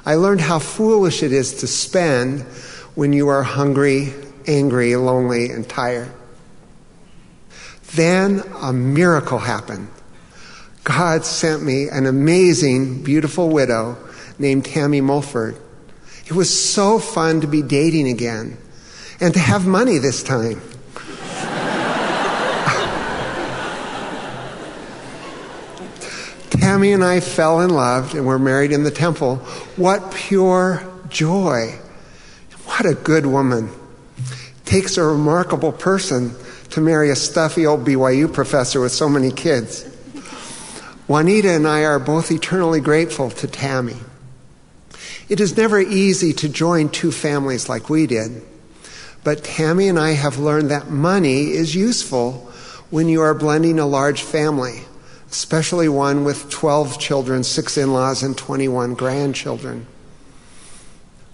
[0.05, 2.43] I learned how foolish it is to spend
[2.95, 4.13] when you are hungry,
[4.47, 6.13] angry, lonely, and tired.
[7.97, 9.89] Then a miracle happened.
[10.85, 13.97] God sent me an amazing, beautiful widow
[14.39, 15.57] named Tammy Mulford.
[16.27, 18.59] It was so fun to be dating again
[19.19, 20.61] and to have money this time.
[26.51, 29.37] Tammy and I fell in love and were married in the temple.
[29.77, 31.79] What pure joy.
[32.67, 33.71] What a good woman.
[34.67, 36.37] Takes a remarkable person
[36.77, 39.85] to marry a stuffy old BYU professor with so many kids.
[41.09, 43.97] Juanita and I are both eternally grateful to Tammy.
[45.31, 48.43] It is never easy to join two families like we did,
[49.25, 52.53] but Tammy and I have learned that money is useful
[52.91, 54.83] when you are blending a large family,
[55.31, 59.87] especially one with 12 children, six in laws, and 21 grandchildren.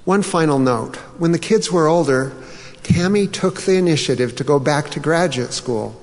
[0.05, 2.32] One final note when the kids were older,
[2.93, 5.99] Tammy took the initiative to go back to graduate school.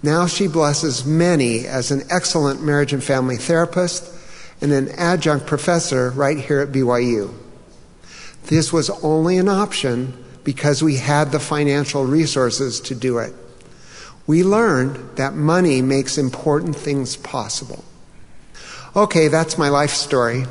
[0.00, 4.08] Now she blesses many as an excellent marriage and family therapist
[4.60, 7.34] and an adjunct professor right here at BYU.
[8.44, 13.34] This was only an option because we had the financial resources to do it.
[14.26, 17.84] We learned that money makes important things possible.
[18.94, 20.44] Okay, that's my life story.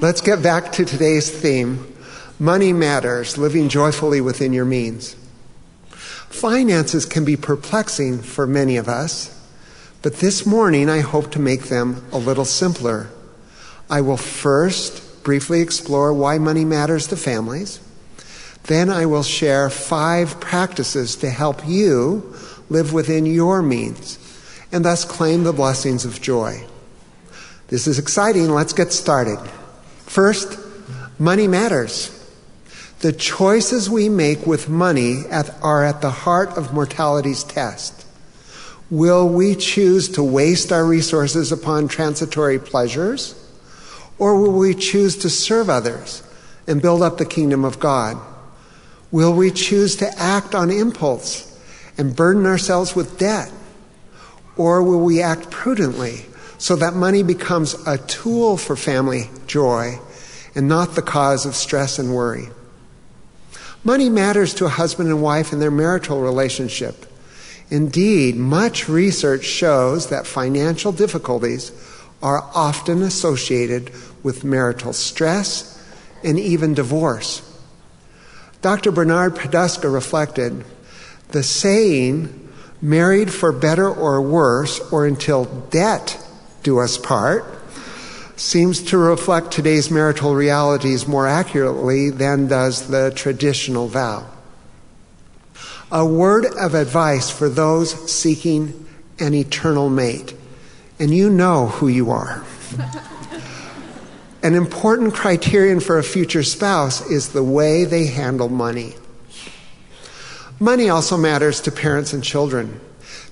[0.00, 1.95] Let's get back to today's theme
[2.38, 5.16] Money Matters, living joyfully within your means.
[5.88, 9.32] Finances can be perplexing for many of us,
[10.02, 13.08] but this morning I hope to make them a little simpler.
[13.88, 17.80] I will first briefly explore why money matters to families.
[18.64, 22.34] Then I will share five practices to help you
[22.68, 24.18] live within your means
[24.70, 26.66] and thus claim the blessings of joy.
[27.68, 28.50] This is exciting.
[28.50, 29.38] Let's get started.
[30.04, 30.58] First,
[31.18, 32.12] money matters.
[33.00, 38.06] The choices we make with money at, are at the heart of mortality's test.
[38.88, 43.34] Will we choose to waste our resources upon transitory pleasures?
[44.18, 46.22] Or will we choose to serve others
[46.66, 48.16] and build up the kingdom of God?
[49.10, 51.60] Will we choose to act on impulse
[51.98, 53.52] and burden ourselves with debt?
[54.56, 56.24] Or will we act prudently
[56.56, 59.98] so that money becomes a tool for family joy
[60.54, 62.48] and not the cause of stress and worry?
[63.86, 67.06] Money matters to a husband and wife in their marital relationship.
[67.70, 71.70] Indeed, much research shows that financial difficulties
[72.20, 73.92] are often associated
[74.24, 75.80] with marital stress
[76.24, 77.42] and even divorce.
[78.60, 78.90] Dr.
[78.90, 80.64] Bernard Poduska reflected
[81.28, 82.50] the saying,
[82.82, 86.18] married for better or worse, or until debt
[86.64, 87.44] do us part,
[88.36, 94.26] seems to reflect today's marital realities more accurately than does the traditional vow.
[95.90, 98.86] A word of advice for those seeking
[99.18, 100.34] an eternal mate,
[100.98, 102.44] and you know who you are.
[104.42, 108.94] an important criterion for a future spouse is the way they handle money.
[110.60, 112.80] Money also matters to parents and children.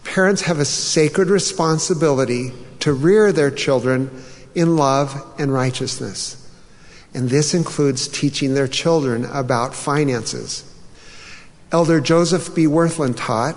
[0.02, 4.10] Parents have a sacred responsibility to rear their children
[4.54, 6.40] in love and righteousness.
[7.12, 10.64] And this includes teaching their children about finances.
[11.70, 12.66] Elder Joseph B.
[12.66, 13.56] Wirthlin taught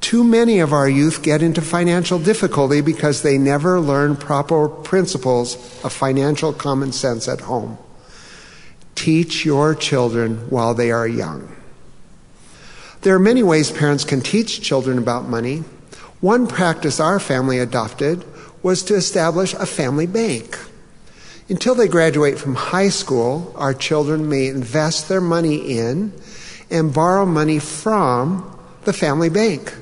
[0.00, 5.54] Too many of our youth get into financial difficulty because they never learn proper principles
[5.84, 7.78] of financial common sense at home.
[8.94, 11.54] Teach your children while they are young.
[13.02, 15.64] There are many ways parents can teach children about money.
[16.20, 18.24] One practice our family adopted
[18.64, 20.58] was to establish a family bank.
[21.50, 26.14] Until they graduate from high school, our children may invest their money in
[26.70, 29.76] and borrow money from the family bank.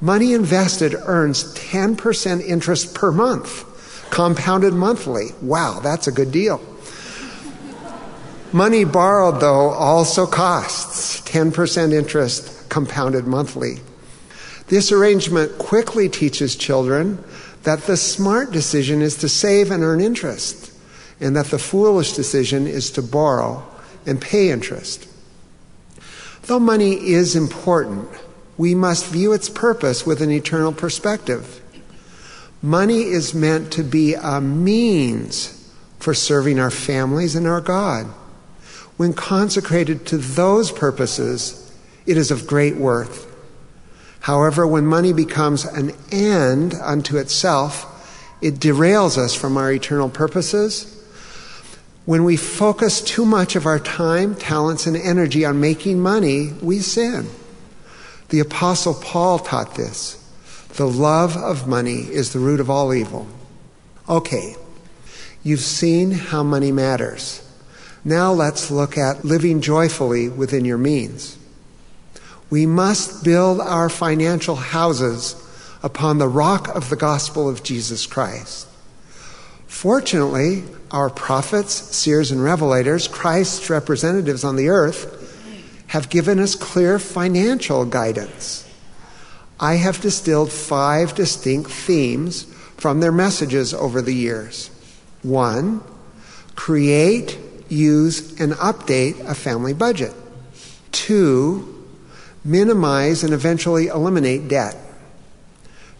[0.00, 5.26] Money invested earns 10% interest per month, compounded monthly.
[5.42, 6.62] Wow, that's a good deal.
[8.52, 13.80] Money borrowed, though, also costs 10% interest compounded monthly.
[14.68, 17.22] This arrangement quickly teaches children
[17.64, 20.72] that the smart decision is to save and earn interest,
[21.20, 23.66] and that the foolish decision is to borrow
[24.06, 25.08] and pay interest.
[26.42, 28.08] Though money is important,
[28.56, 31.60] we must view its purpose with an eternal perspective.
[32.62, 35.54] Money is meant to be a means
[35.98, 38.06] for serving our families and our God.
[38.96, 41.72] When consecrated to those purposes,
[42.06, 43.27] it is of great worth.
[44.20, 47.94] However, when money becomes an end unto itself,
[48.40, 50.94] it derails us from our eternal purposes.
[52.04, 56.80] When we focus too much of our time, talents, and energy on making money, we
[56.80, 57.28] sin.
[58.28, 60.14] The Apostle Paul taught this.
[60.76, 63.26] The love of money is the root of all evil.
[64.08, 64.54] Okay,
[65.42, 67.42] you've seen how money matters.
[68.04, 71.37] Now let's look at living joyfully within your means.
[72.50, 75.36] We must build our financial houses
[75.82, 78.66] upon the rock of the gospel of Jesus Christ.
[79.66, 85.14] Fortunately, our prophets, seers, and revelators, Christ's representatives on the earth,
[85.88, 88.68] have given us clear financial guidance.
[89.60, 92.44] I have distilled five distinct themes
[92.76, 94.70] from their messages over the years.
[95.22, 95.82] One,
[96.54, 97.38] create,
[97.68, 100.14] use, and update a family budget.
[100.92, 101.77] Two,
[102.44, 104.76] minimize and eventually eliminate debt.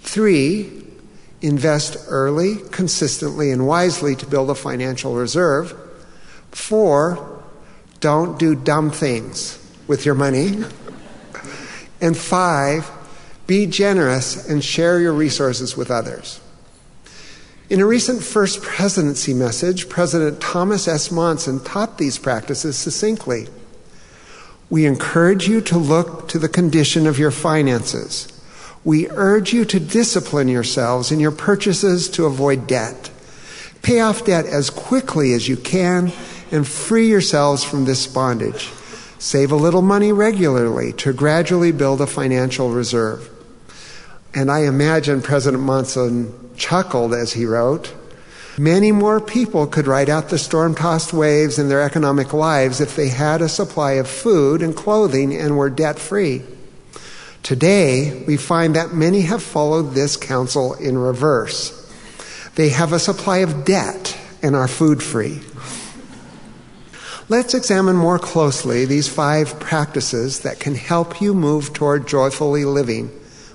[0.00, 0.84] Three,
[1.40, 5.74] invest early, consistently, and wisely to build a financial reserve.
[6.50, 7.42] Four,
[8.00, 10.64] don't do dumb things with your money.
[12.00, 12.90] and five,
[13.46, 16.38] Be generous and share your resources with others.
[17.70, 21.10] In a recent First Presidency message, President Thomas S.
[21.10, 23.48] Monson taught these practices succinctly.
[24.70, 28.28] We encourage you to look to the condition of your finances.
[28.84, 33.10] We urge you to discipline yourselves in your purchases to avoid debt.
[33.82, 36.12] Pay off debt as quickly as you can
[36.50, 38.70] and free yourselves from this bondage.
[39.18, 43.28] Save a little money regularly to gradually build a financial reserve.
[44.34, 47.94] And I imagine President Monson chuckled as he wrote,
[48.58, 52.96] Many more people could ride out the storm tossed waves in their economic lives if
[52.96, 56.42] they had a supply of food and clothing and were debt free.
[57.44, 61.74] Today, we find that many have followed this counsel in reverse.
[62.56, 65.40] They have a supply of debt and are food free.
[67.28, 73.10] Let's examine more closely these five practices that can help you move toward joyfully living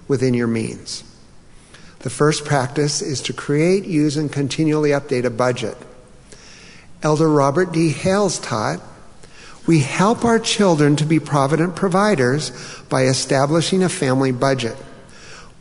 [0.07, 1.03] within your means.
[2.03, 5.77] The first practice is to create, use, and continually update a budget.
[7.01, 7.89] Elder Robert D.
[7.89, 8.81] Hales taught
[9.65, 12.51] we help our children to be provident providers
[12.89, 14.75] by establishing a family budget.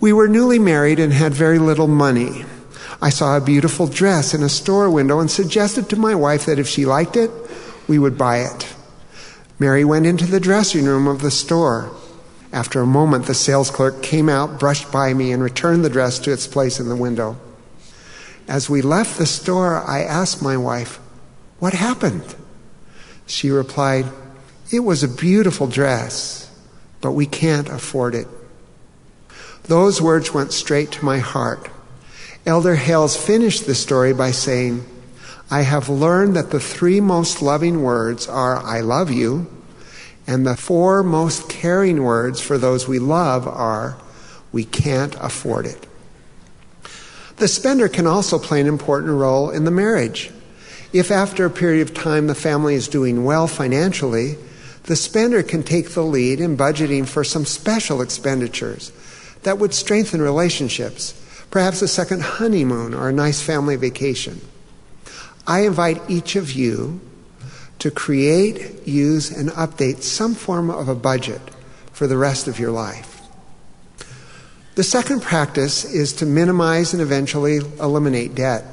[0.00, 2.44] We were newly married and had very little money.
[3.00, 6.58] I saw a beautiful dress in a store window and suggested to my wife that
[6.58, 7.30] if she liked it,
[7.86, 8.74] we would buy it.
[9.58, 11.90] Mary went into the dressing room of the store.
[12.54, 16.20] After a moment, the sales clerk came out, brushed by me, and returned the dress
[16.20, 17.36] to its place in the window.
[18.46, 21.00] As we left the store, I asked my wife,
[21.58, 22.36] What happened?
[23.26, 24.06] She replied,
[24.70, 26.48] It was a beautiful dress,
[27.00, 28.28] but we can't afford it.
[29.64, 31.68] Those words went straight to my heart.
[32.46, 34.86] Elder Hales finished the story by saying,
[35.50, 39.48] I have learned that the three most loving words are, I love you,
[40.26, 43.96] and the four most caring words for those we love are,
[44.52, 45.86] we can't afford it.
[47.36, 50.30] The spender can also play an important role in the marriage.
[50.92, 54.36] If after a period of time the family is doing well financially,
[54.84, 58.92] the spender can take the lead in budgeting for some special expenditures
[59.42, 61.20] that would strengthen relationships,
[61.50, 64.40] perhaps a second honeymoon or a nice family vacation.
[65.46, 67.00] I invite each of you
[67.78, 71.40] to create, use, and update some form of a budget
[71.92, 73.20] for the rest of your life.
[74.74, 78.64] The second practice is to minimize and eventually eliminate debt.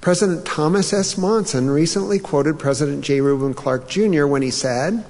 [0.00, 1.18] President Thomas S.
[1.18, 3.20] Monson recently quoted President J.
[3.20, 4.24] Reuben Clark Jr.
[4.26, 5.04] when he said,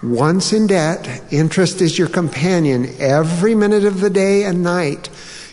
[0.00, 5.08] Once in debt, interest is your companion every minute of the day and night.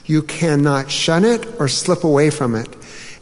[0.05, 2.69] You cannot shun it or slip away from it.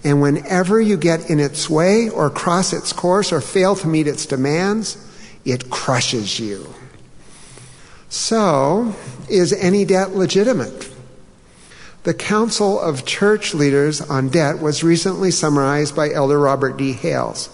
[0.06, 4.06] And whenever you get in its way or cross its course or fail to meet
[4.06, 4.98] its demands,
[5.44, 6.72] it crushes you.
[8.08, 8.96] So,
[9.28, 10.92] is any debt legitimate?
[12.04, 16.94] The Counsel of Church Leaders on Debt was recently summarized by Elder Robert D.
[16.94, 17.50] Hales.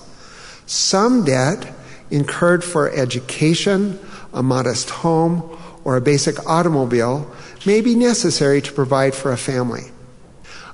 [0.66, 1.74] Some debt
[2.10, 3.98] incurred for education,
[4.34, 7.34] a modest home, or a basic automobile
[7.66, 9.91] may be necessary to provide for a family.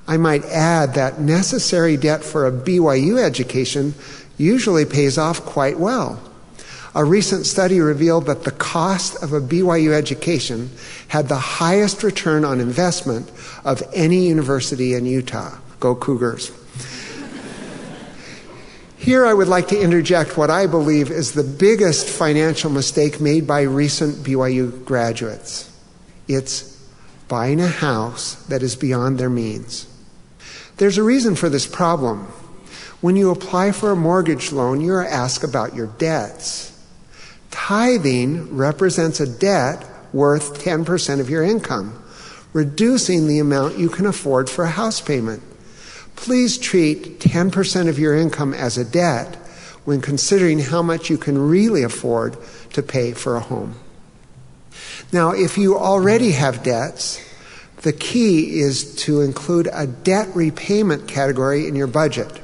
[0.08, 3.94] I might add that necessary debt for a BYU education
[4.38, 6.18] usually pays off quite well.
[6.94, 10.70] A recent study revealed that the cost of a BYU education
[11.08, 13.30] had the highest return on investment
[13.66, 15.58] of any university in Utah.
[15.78, 16.52] Go Cougars.
[18.96, 23.46] Here, I would like to interject what I believe is the biggest financial mistake made
[23.46, 25.70] by recent BYU graduates.
[26.26, 26.82] It's
[27.28, 29.86] buying a house that is beyond their means.
[30.78, 32.26] There's a reason for this problem.
[33.00, 36.72] When you apply for a mortgage loan, you're asked about your debts.
[37.50, 42.02] Tithing represents a debt worth 10% of your income,
[42.52, 45.42] reducing the amount you can afford for a house payment.
[46.16, 49.36] Please treat 10% of your income as a debt
[49.84, 52.36] when considering how much you can really afford
[52.72, 53.74] to pay for a home.
[55.12, 57.20] Now, if you already have debts,
[57.82, 62.40] the key is to include a debt repayment category in your budget.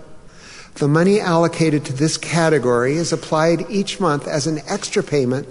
[0.75, 5.47] The money allocated to this category is applied each month as an extra payment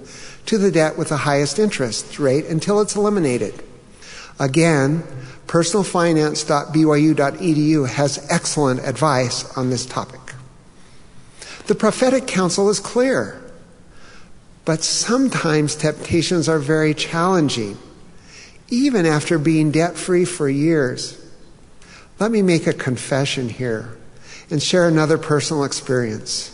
[0.46, 3.62] to the debt with the highest interest rate until it's eliminated.
[4.40, 5.04] Again,
[5.48, 10.20] personalfinance.byu.edu has excellent advice on this topic.
[11.68, 13.42] The prophetic counsel is clear,
[14.66, 17.78] but sometimes temptations are very challenging,
[18.74, 21.20] even after being debt free for years.
[22.20, 23.96] Let me make a confession here
[24.50, 26.50] and share another personal experience.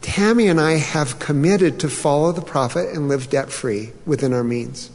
[0.00, 4.42] Tammy and I have committed to follow the prophet and live debt free within our
[4.42, 4.90] means.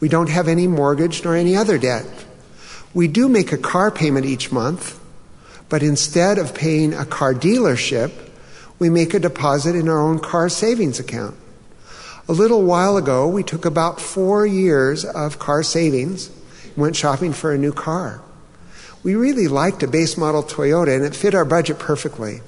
[0.00, 2.06] We don't have any mortgage nor any other debt.
[2.94, 4.98] We do make a car payment each month,
[5.68, 8.10] but instead of paying a car dealership,
[8.78, 11.36] we make a deposit in our own car savings account.
[12.32, 16.30] A little while ago, we took about four years of car savings,
[16.78, 18.22] went shopping for a new car.
[19.02, 22.40] We really liked a base model Toyota and it fit our budget perfectly.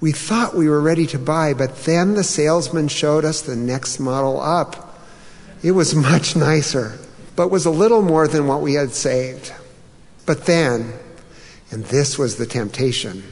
[0.00, 4.00] We thought we were ready to buy, but then the salesman showed us the next
[4.00, 4.98] model up.
[5.62, 6.98] It was much nicer,
[7.36, 9.52] but was a little more than what we had saved.
[10.24, 10.94] But then,
[11.70, 13.22] and this was the temptation,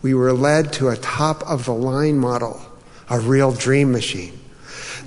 [0.00, 2.62] we were led to a top of the line model,
[3.10, 4.40] a real dream machine.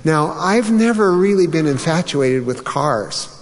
[0.04, 3.36] Now, I've never really been infatuated with cars.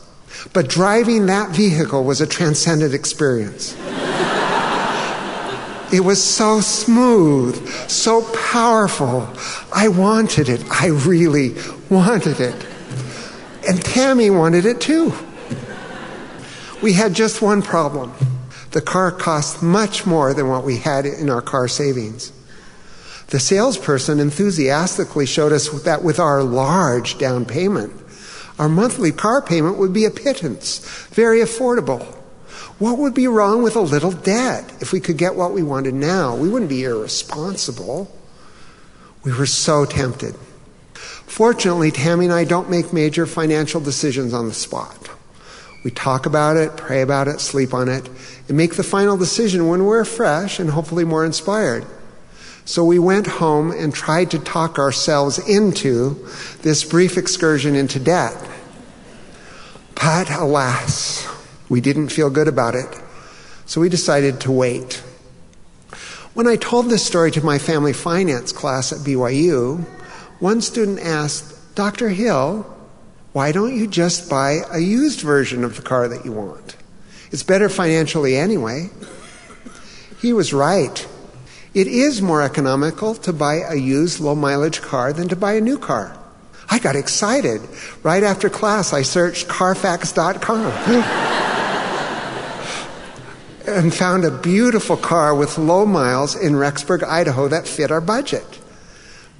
[0.52, 3.76] But driving that vehicle was a transcendent experience.
[5.90, 9.26] It was so smooth, so powerful.
[9.74, 10.62] I wanted it.
[10.70, 11.54] I really
[11.88, 12.66] wanted it.
[13.66, 15.14] And Tammy wanted it too.
[16.82, 18.12] We had just one problem.
[18.72, 22.32] The car cost much more than what we had in our car savings.
[23.28, 27.92] The salesperson enthusiastically showed us that with our large down payment,
[28.58, 30.78] our monthly car payment would be a pittance,
[31.10, 32.04] very affordable.
[32.78, 35.94] What would be wrong with a little debt if we could get what we wanted
[35.94, 36.34] now?
[36.36, 38.10] We wouldn't be irresponsible.
[39.24, 40.34] We were so tempted.
[40.94, 45.10] Fortunately, Tammy and I don't make major financial decisions on the spot.
[45.84, 48.08] We talk about it, pray about it, sleep on it,
[48.48, 51.84] and make the final decision when we're fresh and hopefully more inspired.
[52.68, 56.28] So we went home and tried to talk ourselves into
[56.60, 58.36] this brief excursion into debt.
[59.94, 61.26] But alas,
[61.70, 62.94] we didn't feel good about it.
[63.64, 65.02] So we decided to wait.
[66.34, 69.82] When I told this story to my family finance class at BYU,
[70.38, 72.10] one student asked, Dr.
[72.10, 72.64] Hill,
[73.32, 76.76] why don't you just buy a used version of the car that you want?
[77.30, 78.90] It's better financially anyway.
[80.20, 81.08] He was right.
[81.78, 85.60] It is more economical to buy a used low mileage car than to buy a
[85.60, 86.18] new car.
[86.68, 87.60] I got excited.
[88.02, 90.58] Right after class, I searched Carfax.com
[93.68, 98.58] and found a beautiful car with low miles in Rexburg, Idaho that fit our budget.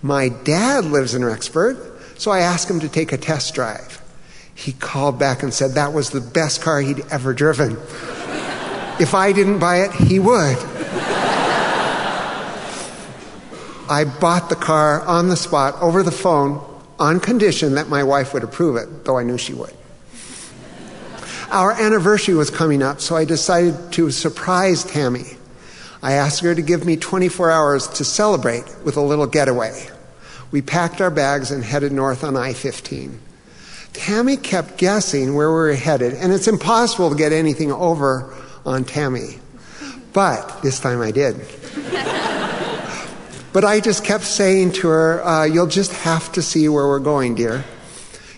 [0.01, 4.01] My dad lives in Rexburg, so I asked him to take a test drive.
[4.55, 7.72] He called back and said that was the best car he'd ever driven.
[9.01, 10.57] if I didn't buy it, he would.
[13.91, 16.64] I bought the car on the spot over the phone
[16.99, 19.72] on condition that my wife would approve it, though I knew she would.
[21.51, 25.24] Our anniversary was coming up, so I decided to surprise Tammy.
[26.03, 29.89] I asked her to give me 24 hours to celebrate with a little getaway.
[30.51, 33.20] We packed our bags and headed north on I 15.
[33.95, 38.34] Tammy kept guessing where we were headed, and it's impossible to get anything over
[38.66, 39.39] on Tammy.
[40.12, 41.36] But this time I did.
[43.53, 46.99] But I just kept saying to her, uh, You'll just have to see where we're
[46.99, 47.64] going, dear.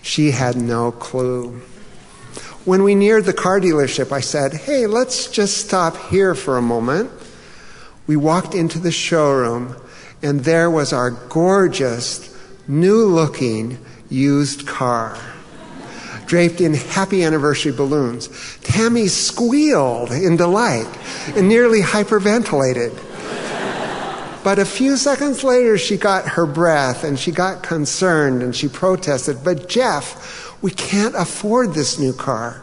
[0.03, 1.61] She had no clue.
[2.65, 6.63] When we neared the car dealership, I said, Hey, let's just stop here for a
[6.63, 7.11] moment.
[8.07, 9.77] We walked into the showroom,
[10.23, 12.37] and there was our gorgeous,
[12.69, 15.19] new looking used car
[16.31, 18.29] draped in happy anniversary balloons.
[18.63, 20.87] Tammy squealed in delight
[21.35, 22.97] and nearly hyperventilated.
[24.43, 28.69] But a few seconds later, she got her breath and she got concerned and she
[28.69, 32.63] protested, But Jeff, we can't afford this new car.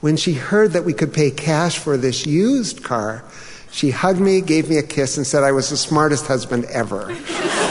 [0.00, 3.24] When she heard that we could pay cash for this used car,
[3.70, 7.16] she hugged me, gave me a kiss, and said I was the smartest husband ever.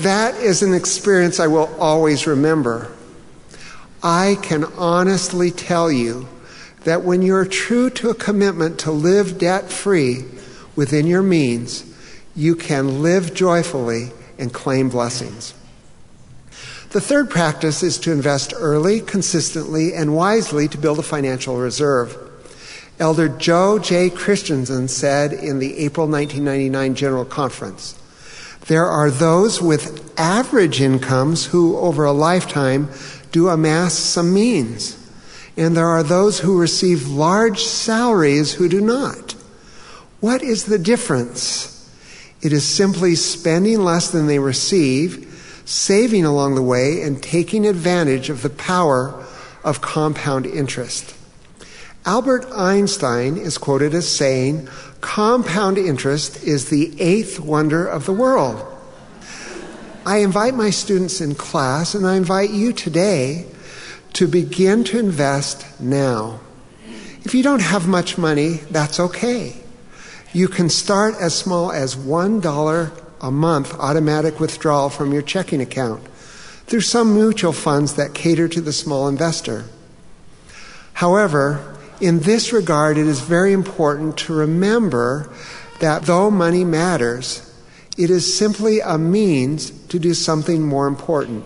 [0.00, 2.90] That is an experience I will always remember.
[4.02, 6.26] I can honestly tell you
[6.84, 10.24] that when you're true to a commitment to live debt free
[10.76, 11.84] within your means,
[12.34, 15.54] you can live joyfully and claim blessings.
[16.90, 22.16] The third practice is to invest early, consistently, and wisely to build a financial reserve.
[22.98, 24.10] Elder Joe J.
[24.10, 27.96] Christensen said in the April 1999 General Conference
[28.66, 32.88] there are those with average incomes who, over a lifetime,
[33.32, 34.96] do amass some means.
[35.60, 39.32] And there are those who receive large salaries who do not.
[40.20, 41.86] What is the difference?
[42.40, 48.30] It is simply spending less than they receive, saving along the way, and taking advantage
[48.30, 49.22] of the power
[49.62, 51.14] of compound interest.
[52.06, 54.66] Albert Einstein is quoted as saying,
[55.02, 58.66] Compound interest is the eighth wonder of the world.
[60.06, 63.44] I invite my students in class, and I invite you today
[64.14, 66.40] to begin to invest now.
[67.22, 69.56] If you don't have much money, that's okay.
[70.32, 76.06] You can start as small as $1 a month automatic withdrawal from your checking account
[76.66, 79.64] through some mutual funds that cater to the small investor.
[80.94, 85.30] However, in this regard, it is very important to remember
[85.80, 87.46] that though money matters,
[87.98, 91.44] it is simply a means to do something more important.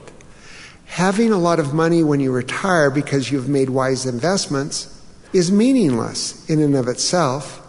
[0.95, 4.97] Having a lot of money when you retire because you've made wise investments
[5.32, 7.61] is meaningless in and of itself.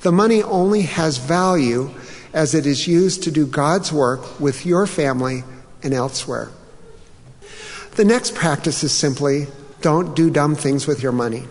[0.00, 1.90] The money only has value
[2.32, 5.44] as it is used to do God's work with your family
[5.82, 6.48] and elsewhere.
[7.96, 9.48] The next practice is simply
[9.82, 11.44] don't do dumb things with your money.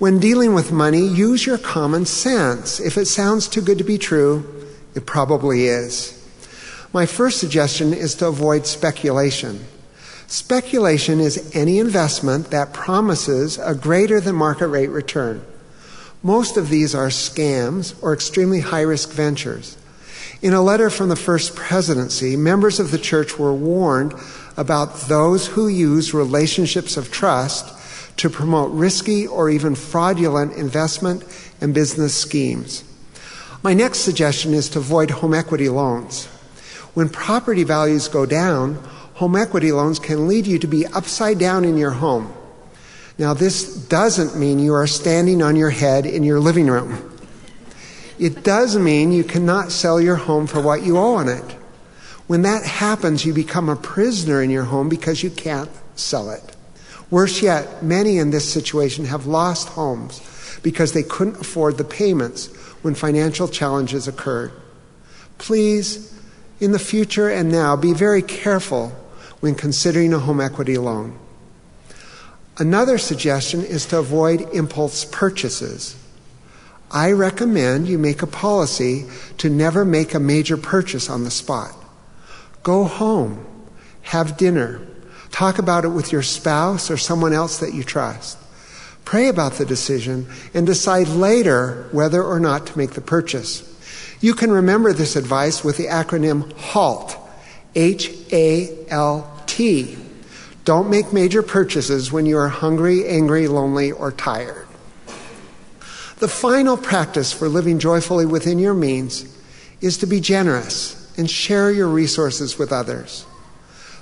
[0.00, 2.80] When dealing with money, use your common sense.
[2.80, 6.18] If it sounds too good to be true, it probably is.
[6.92, 9.64] My first suggestion is to avoid speculation.
[10.32, 15.44] Speculation is any investment that promises a greater than market rate return.
[16.22, 19.76] Most of these are scams or extremely high risk ventures.
[20.40, 24.14] In a letter from the First Presidency, members of the church were warned
[24.56, 31.24] about those who use relationships of trust to promote risky or even fraudulent investment
[31.60, 32.84] and business schemes.
[33.62, 36.24] My next suggestion is to avoid home equity loans.
[36.94, 38.82] When property values go down,
[39.22, 42.34] home equity loans can lead you to be upside down in your home.
[43.18, 47.16] Now, this doesn't mean you are standing on your head in your living room.
[48.18, 51.52] It does mean you cannot sell your home for what you owe on it.
[52.26, 56.56] When that happens, you become a prisoner in your home because you can't sell it.
[57.08, 60.20] Worse yet, many in this situation have lost homes
[60.64, 62.46] because they couldn't afford the payments
[62.82, 64.50] when financial challenges occurred.
[65.38, 66.12] Please,
[66.58, 68.98] in the future and now, be very careful
[69.42, 71.18] when considering a home equity loan.
[72.56, 75.94] Another suggestion is to avoid impulse purchases.
[76.90, 79.04] I recommend you make a policy
[79.38, 81.74] to never make a major purchase on the spot.
[82.62, 83.44] Go home,
[84.02, 84.80] have dinner,
[85.32, 88.38] Talk about it with your spouse or someone else that you trust.
[89.06, 93.68] Pray about the decision and decide later whether or not to make the purchase.
[94.20, 97.16] You can remember this advice with the acronym HALT.
[97.74, 99.98] H A L T.
[100.64, 104.66] Don't make major purchases when you are hungry, angry, lonely, or tired.
[106.20, 109.26] The final practice for living joyfully within your means
[109.82, 113.26] is to be generous and share your resources with others.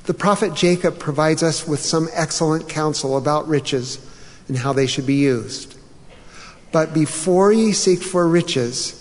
[0.05, 3.99] The prophet Jacob provides us with some excellent counsel about riches
[4.47, 5.77] and how they should be used.
[6.71, 8.97] But before ye seek for riches,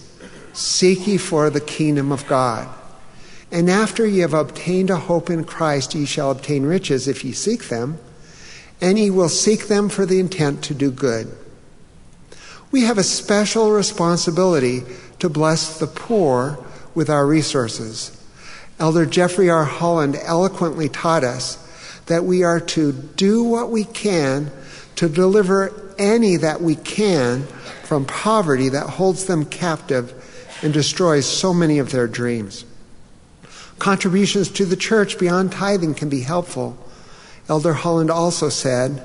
[0.54, 2.68] seek ye for the kingdom of God.
[3.52, 7.32] And after ye have obtained a hope in Christ, ye shall obtain riches if ye
[7.32, 7.98] seek them,
[8.80, 11.36] and ye will seek them for the intent to do good.
[12.72, 14.84] We have a special responsibility
[15.18, 18.16] to bless the poor with our resources.
[18.80, 19.66] Elder Jeffrey R.
[19.66, 21.58] Holland eloquently taught us
[22.06, 24.52] that we are to do what we can
[24.96, 27.44] to deliver any that we can
[27.84, 30.14] from poverty that holds them captive
[30.62, 32.66] and destroys so many of their dreams.
[33.80, 36.78] Contributions to the church beyond tithing can be helpful.
[37.48, 39.02] Elder Holland also said,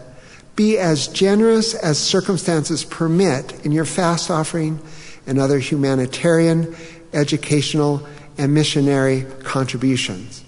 [0.57, 4.81] Be as generous as circumstances permit in your fast offering
[5.27, 6.75] and other humanitarian,
[7.13, 8.07] educational,
[8.37, 10.45] and missionary contributions.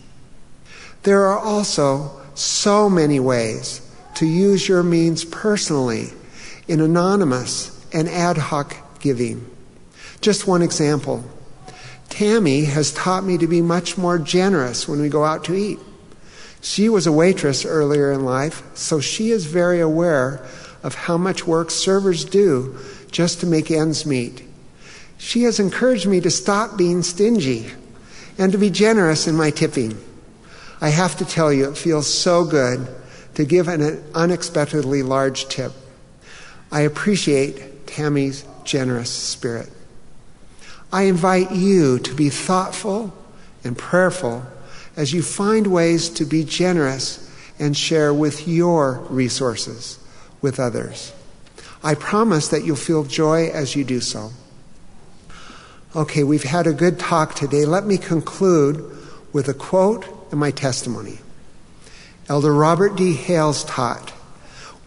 [1.05, 3.81] There are also so many ways
[4.17, 6.09] to use your means personally
[6.67, 9.49] in anonymous and ad hoc giving.
[10.21, 11.25] Just one example.
[12.17, 15.79] Tammy has taught me to be much more generous when we go out to eat.
[16.63, 20.43] She was a waitress earlier in life, so she is very aware
[20.83, 22.75] of how much work servers do
[23.11, 24.43] just to make ends meet.
[25.19, 27.71] She has encouraged me to stop being stingy
[28.39, 30.03] and to be generous in my tipping.
[30.81, 32.89] I have to tell you, it feels so good
[33.35, 35.73] to give an unexpectedly large tip.
[36.73, 39.69] I appreciate Tammy's generous spirit.
[40.97, 43.13] I invite you to be thoughtful
[43.63, 44.47] and prayerful
[44.97, 49.99] as you find ways to be generous and share with your resources
[50.41, 51.13] with others.
[51.85, 54.31] I promise that you'll feel joy as you do so.
[55.95, 57.67] Okay, we've had a good talk today.
[57.67, 58.83] Let me conclude
[59.35, 61.19] with a quote and my testimony.
[62.27, 63.13] Elder Robert D.
[63.13, 64.15] Hales taught,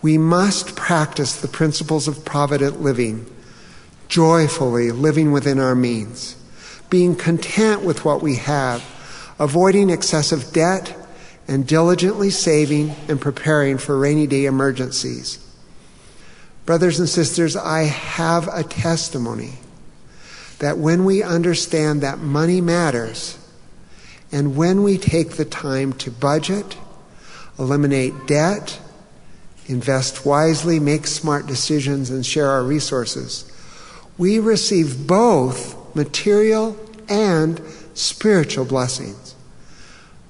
[0.01, 3.27] We must practice the principles of provident living
[4.09, 6.35] joyfully living within our means,
[6.89, 8.83] being content with what we have,
[9.39, 10.95] avoiding excessive debt,
[11.47, 15.43] and diligently saving and preparing for rainy day emergencies.
[16.65, 19.53] Brothers and sisters, I have a testimony
[20.59, 23.37] that when we understand that money matters,
[24.31, 26.77] and when we take the time to budget,
[27.57, 28.79] eliminate debt,
[29.65, 33.48] invest wisely, make smart decisions, and share our resources,
[34.19, 37.59] we receive both material and
[37.95, 39.33] spiritual blessings.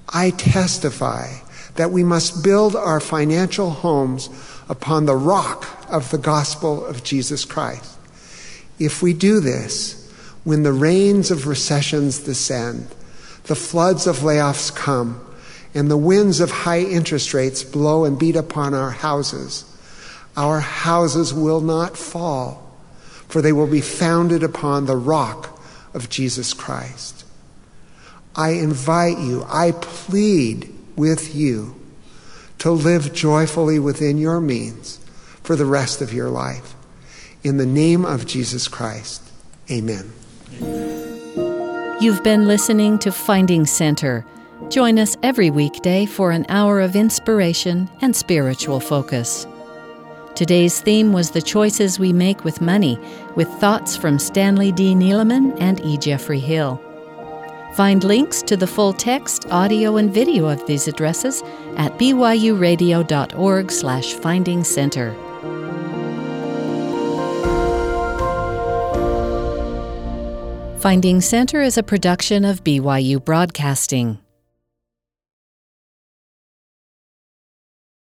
[0.08, 1.40] I testify
[1.74, 4.30] that we must build our financial homes
[4.68, 7.98] upon the rock of the gospel of Jesus Christ.
[8.78, 10.08] If we do this,
[10.44, 12.86] when the rains of recessions descend,
[13.44, 15.20] the floods of layoffs come,
[15.74, 19.64] and the winds of high interest rates blow and beat upon our houses,
[20.36, 22.69] our houses will not fall
[23.30, 25.58] for they will be founded upon the rock
[25.94, 27.24] of Jesus Christ.
[28.34, 31.74] I invite you, I plead with you
[32.58, 34.98] to live joyfully within your means
[35.42, 36.74] for the rest of your life.
[37.42, 39.22] In the name of Jesus Christ,
[39.70, 40.12] amen.
[42.00, 44.26] You've been listening to Finding Center.
[44.68, 49.46] Join us every weekday for an hour of inspiration and spiritual focus.
[50.40, 52.98] Today's theme was the choices we make with money,
[53.36, 54.94] with thoughts from Stanley D.
[54.94, 55.98] Neeleman and E.
[55.98, 56.80] Jeffrey Hill.
[57.74, 61.42] Find links to the full text, audio, and video of these addresses
[61.76, 65.12] at byuradio.org slash finding center.
[70.78, 74.18] Finding Center is a production of BYU Broadcasting.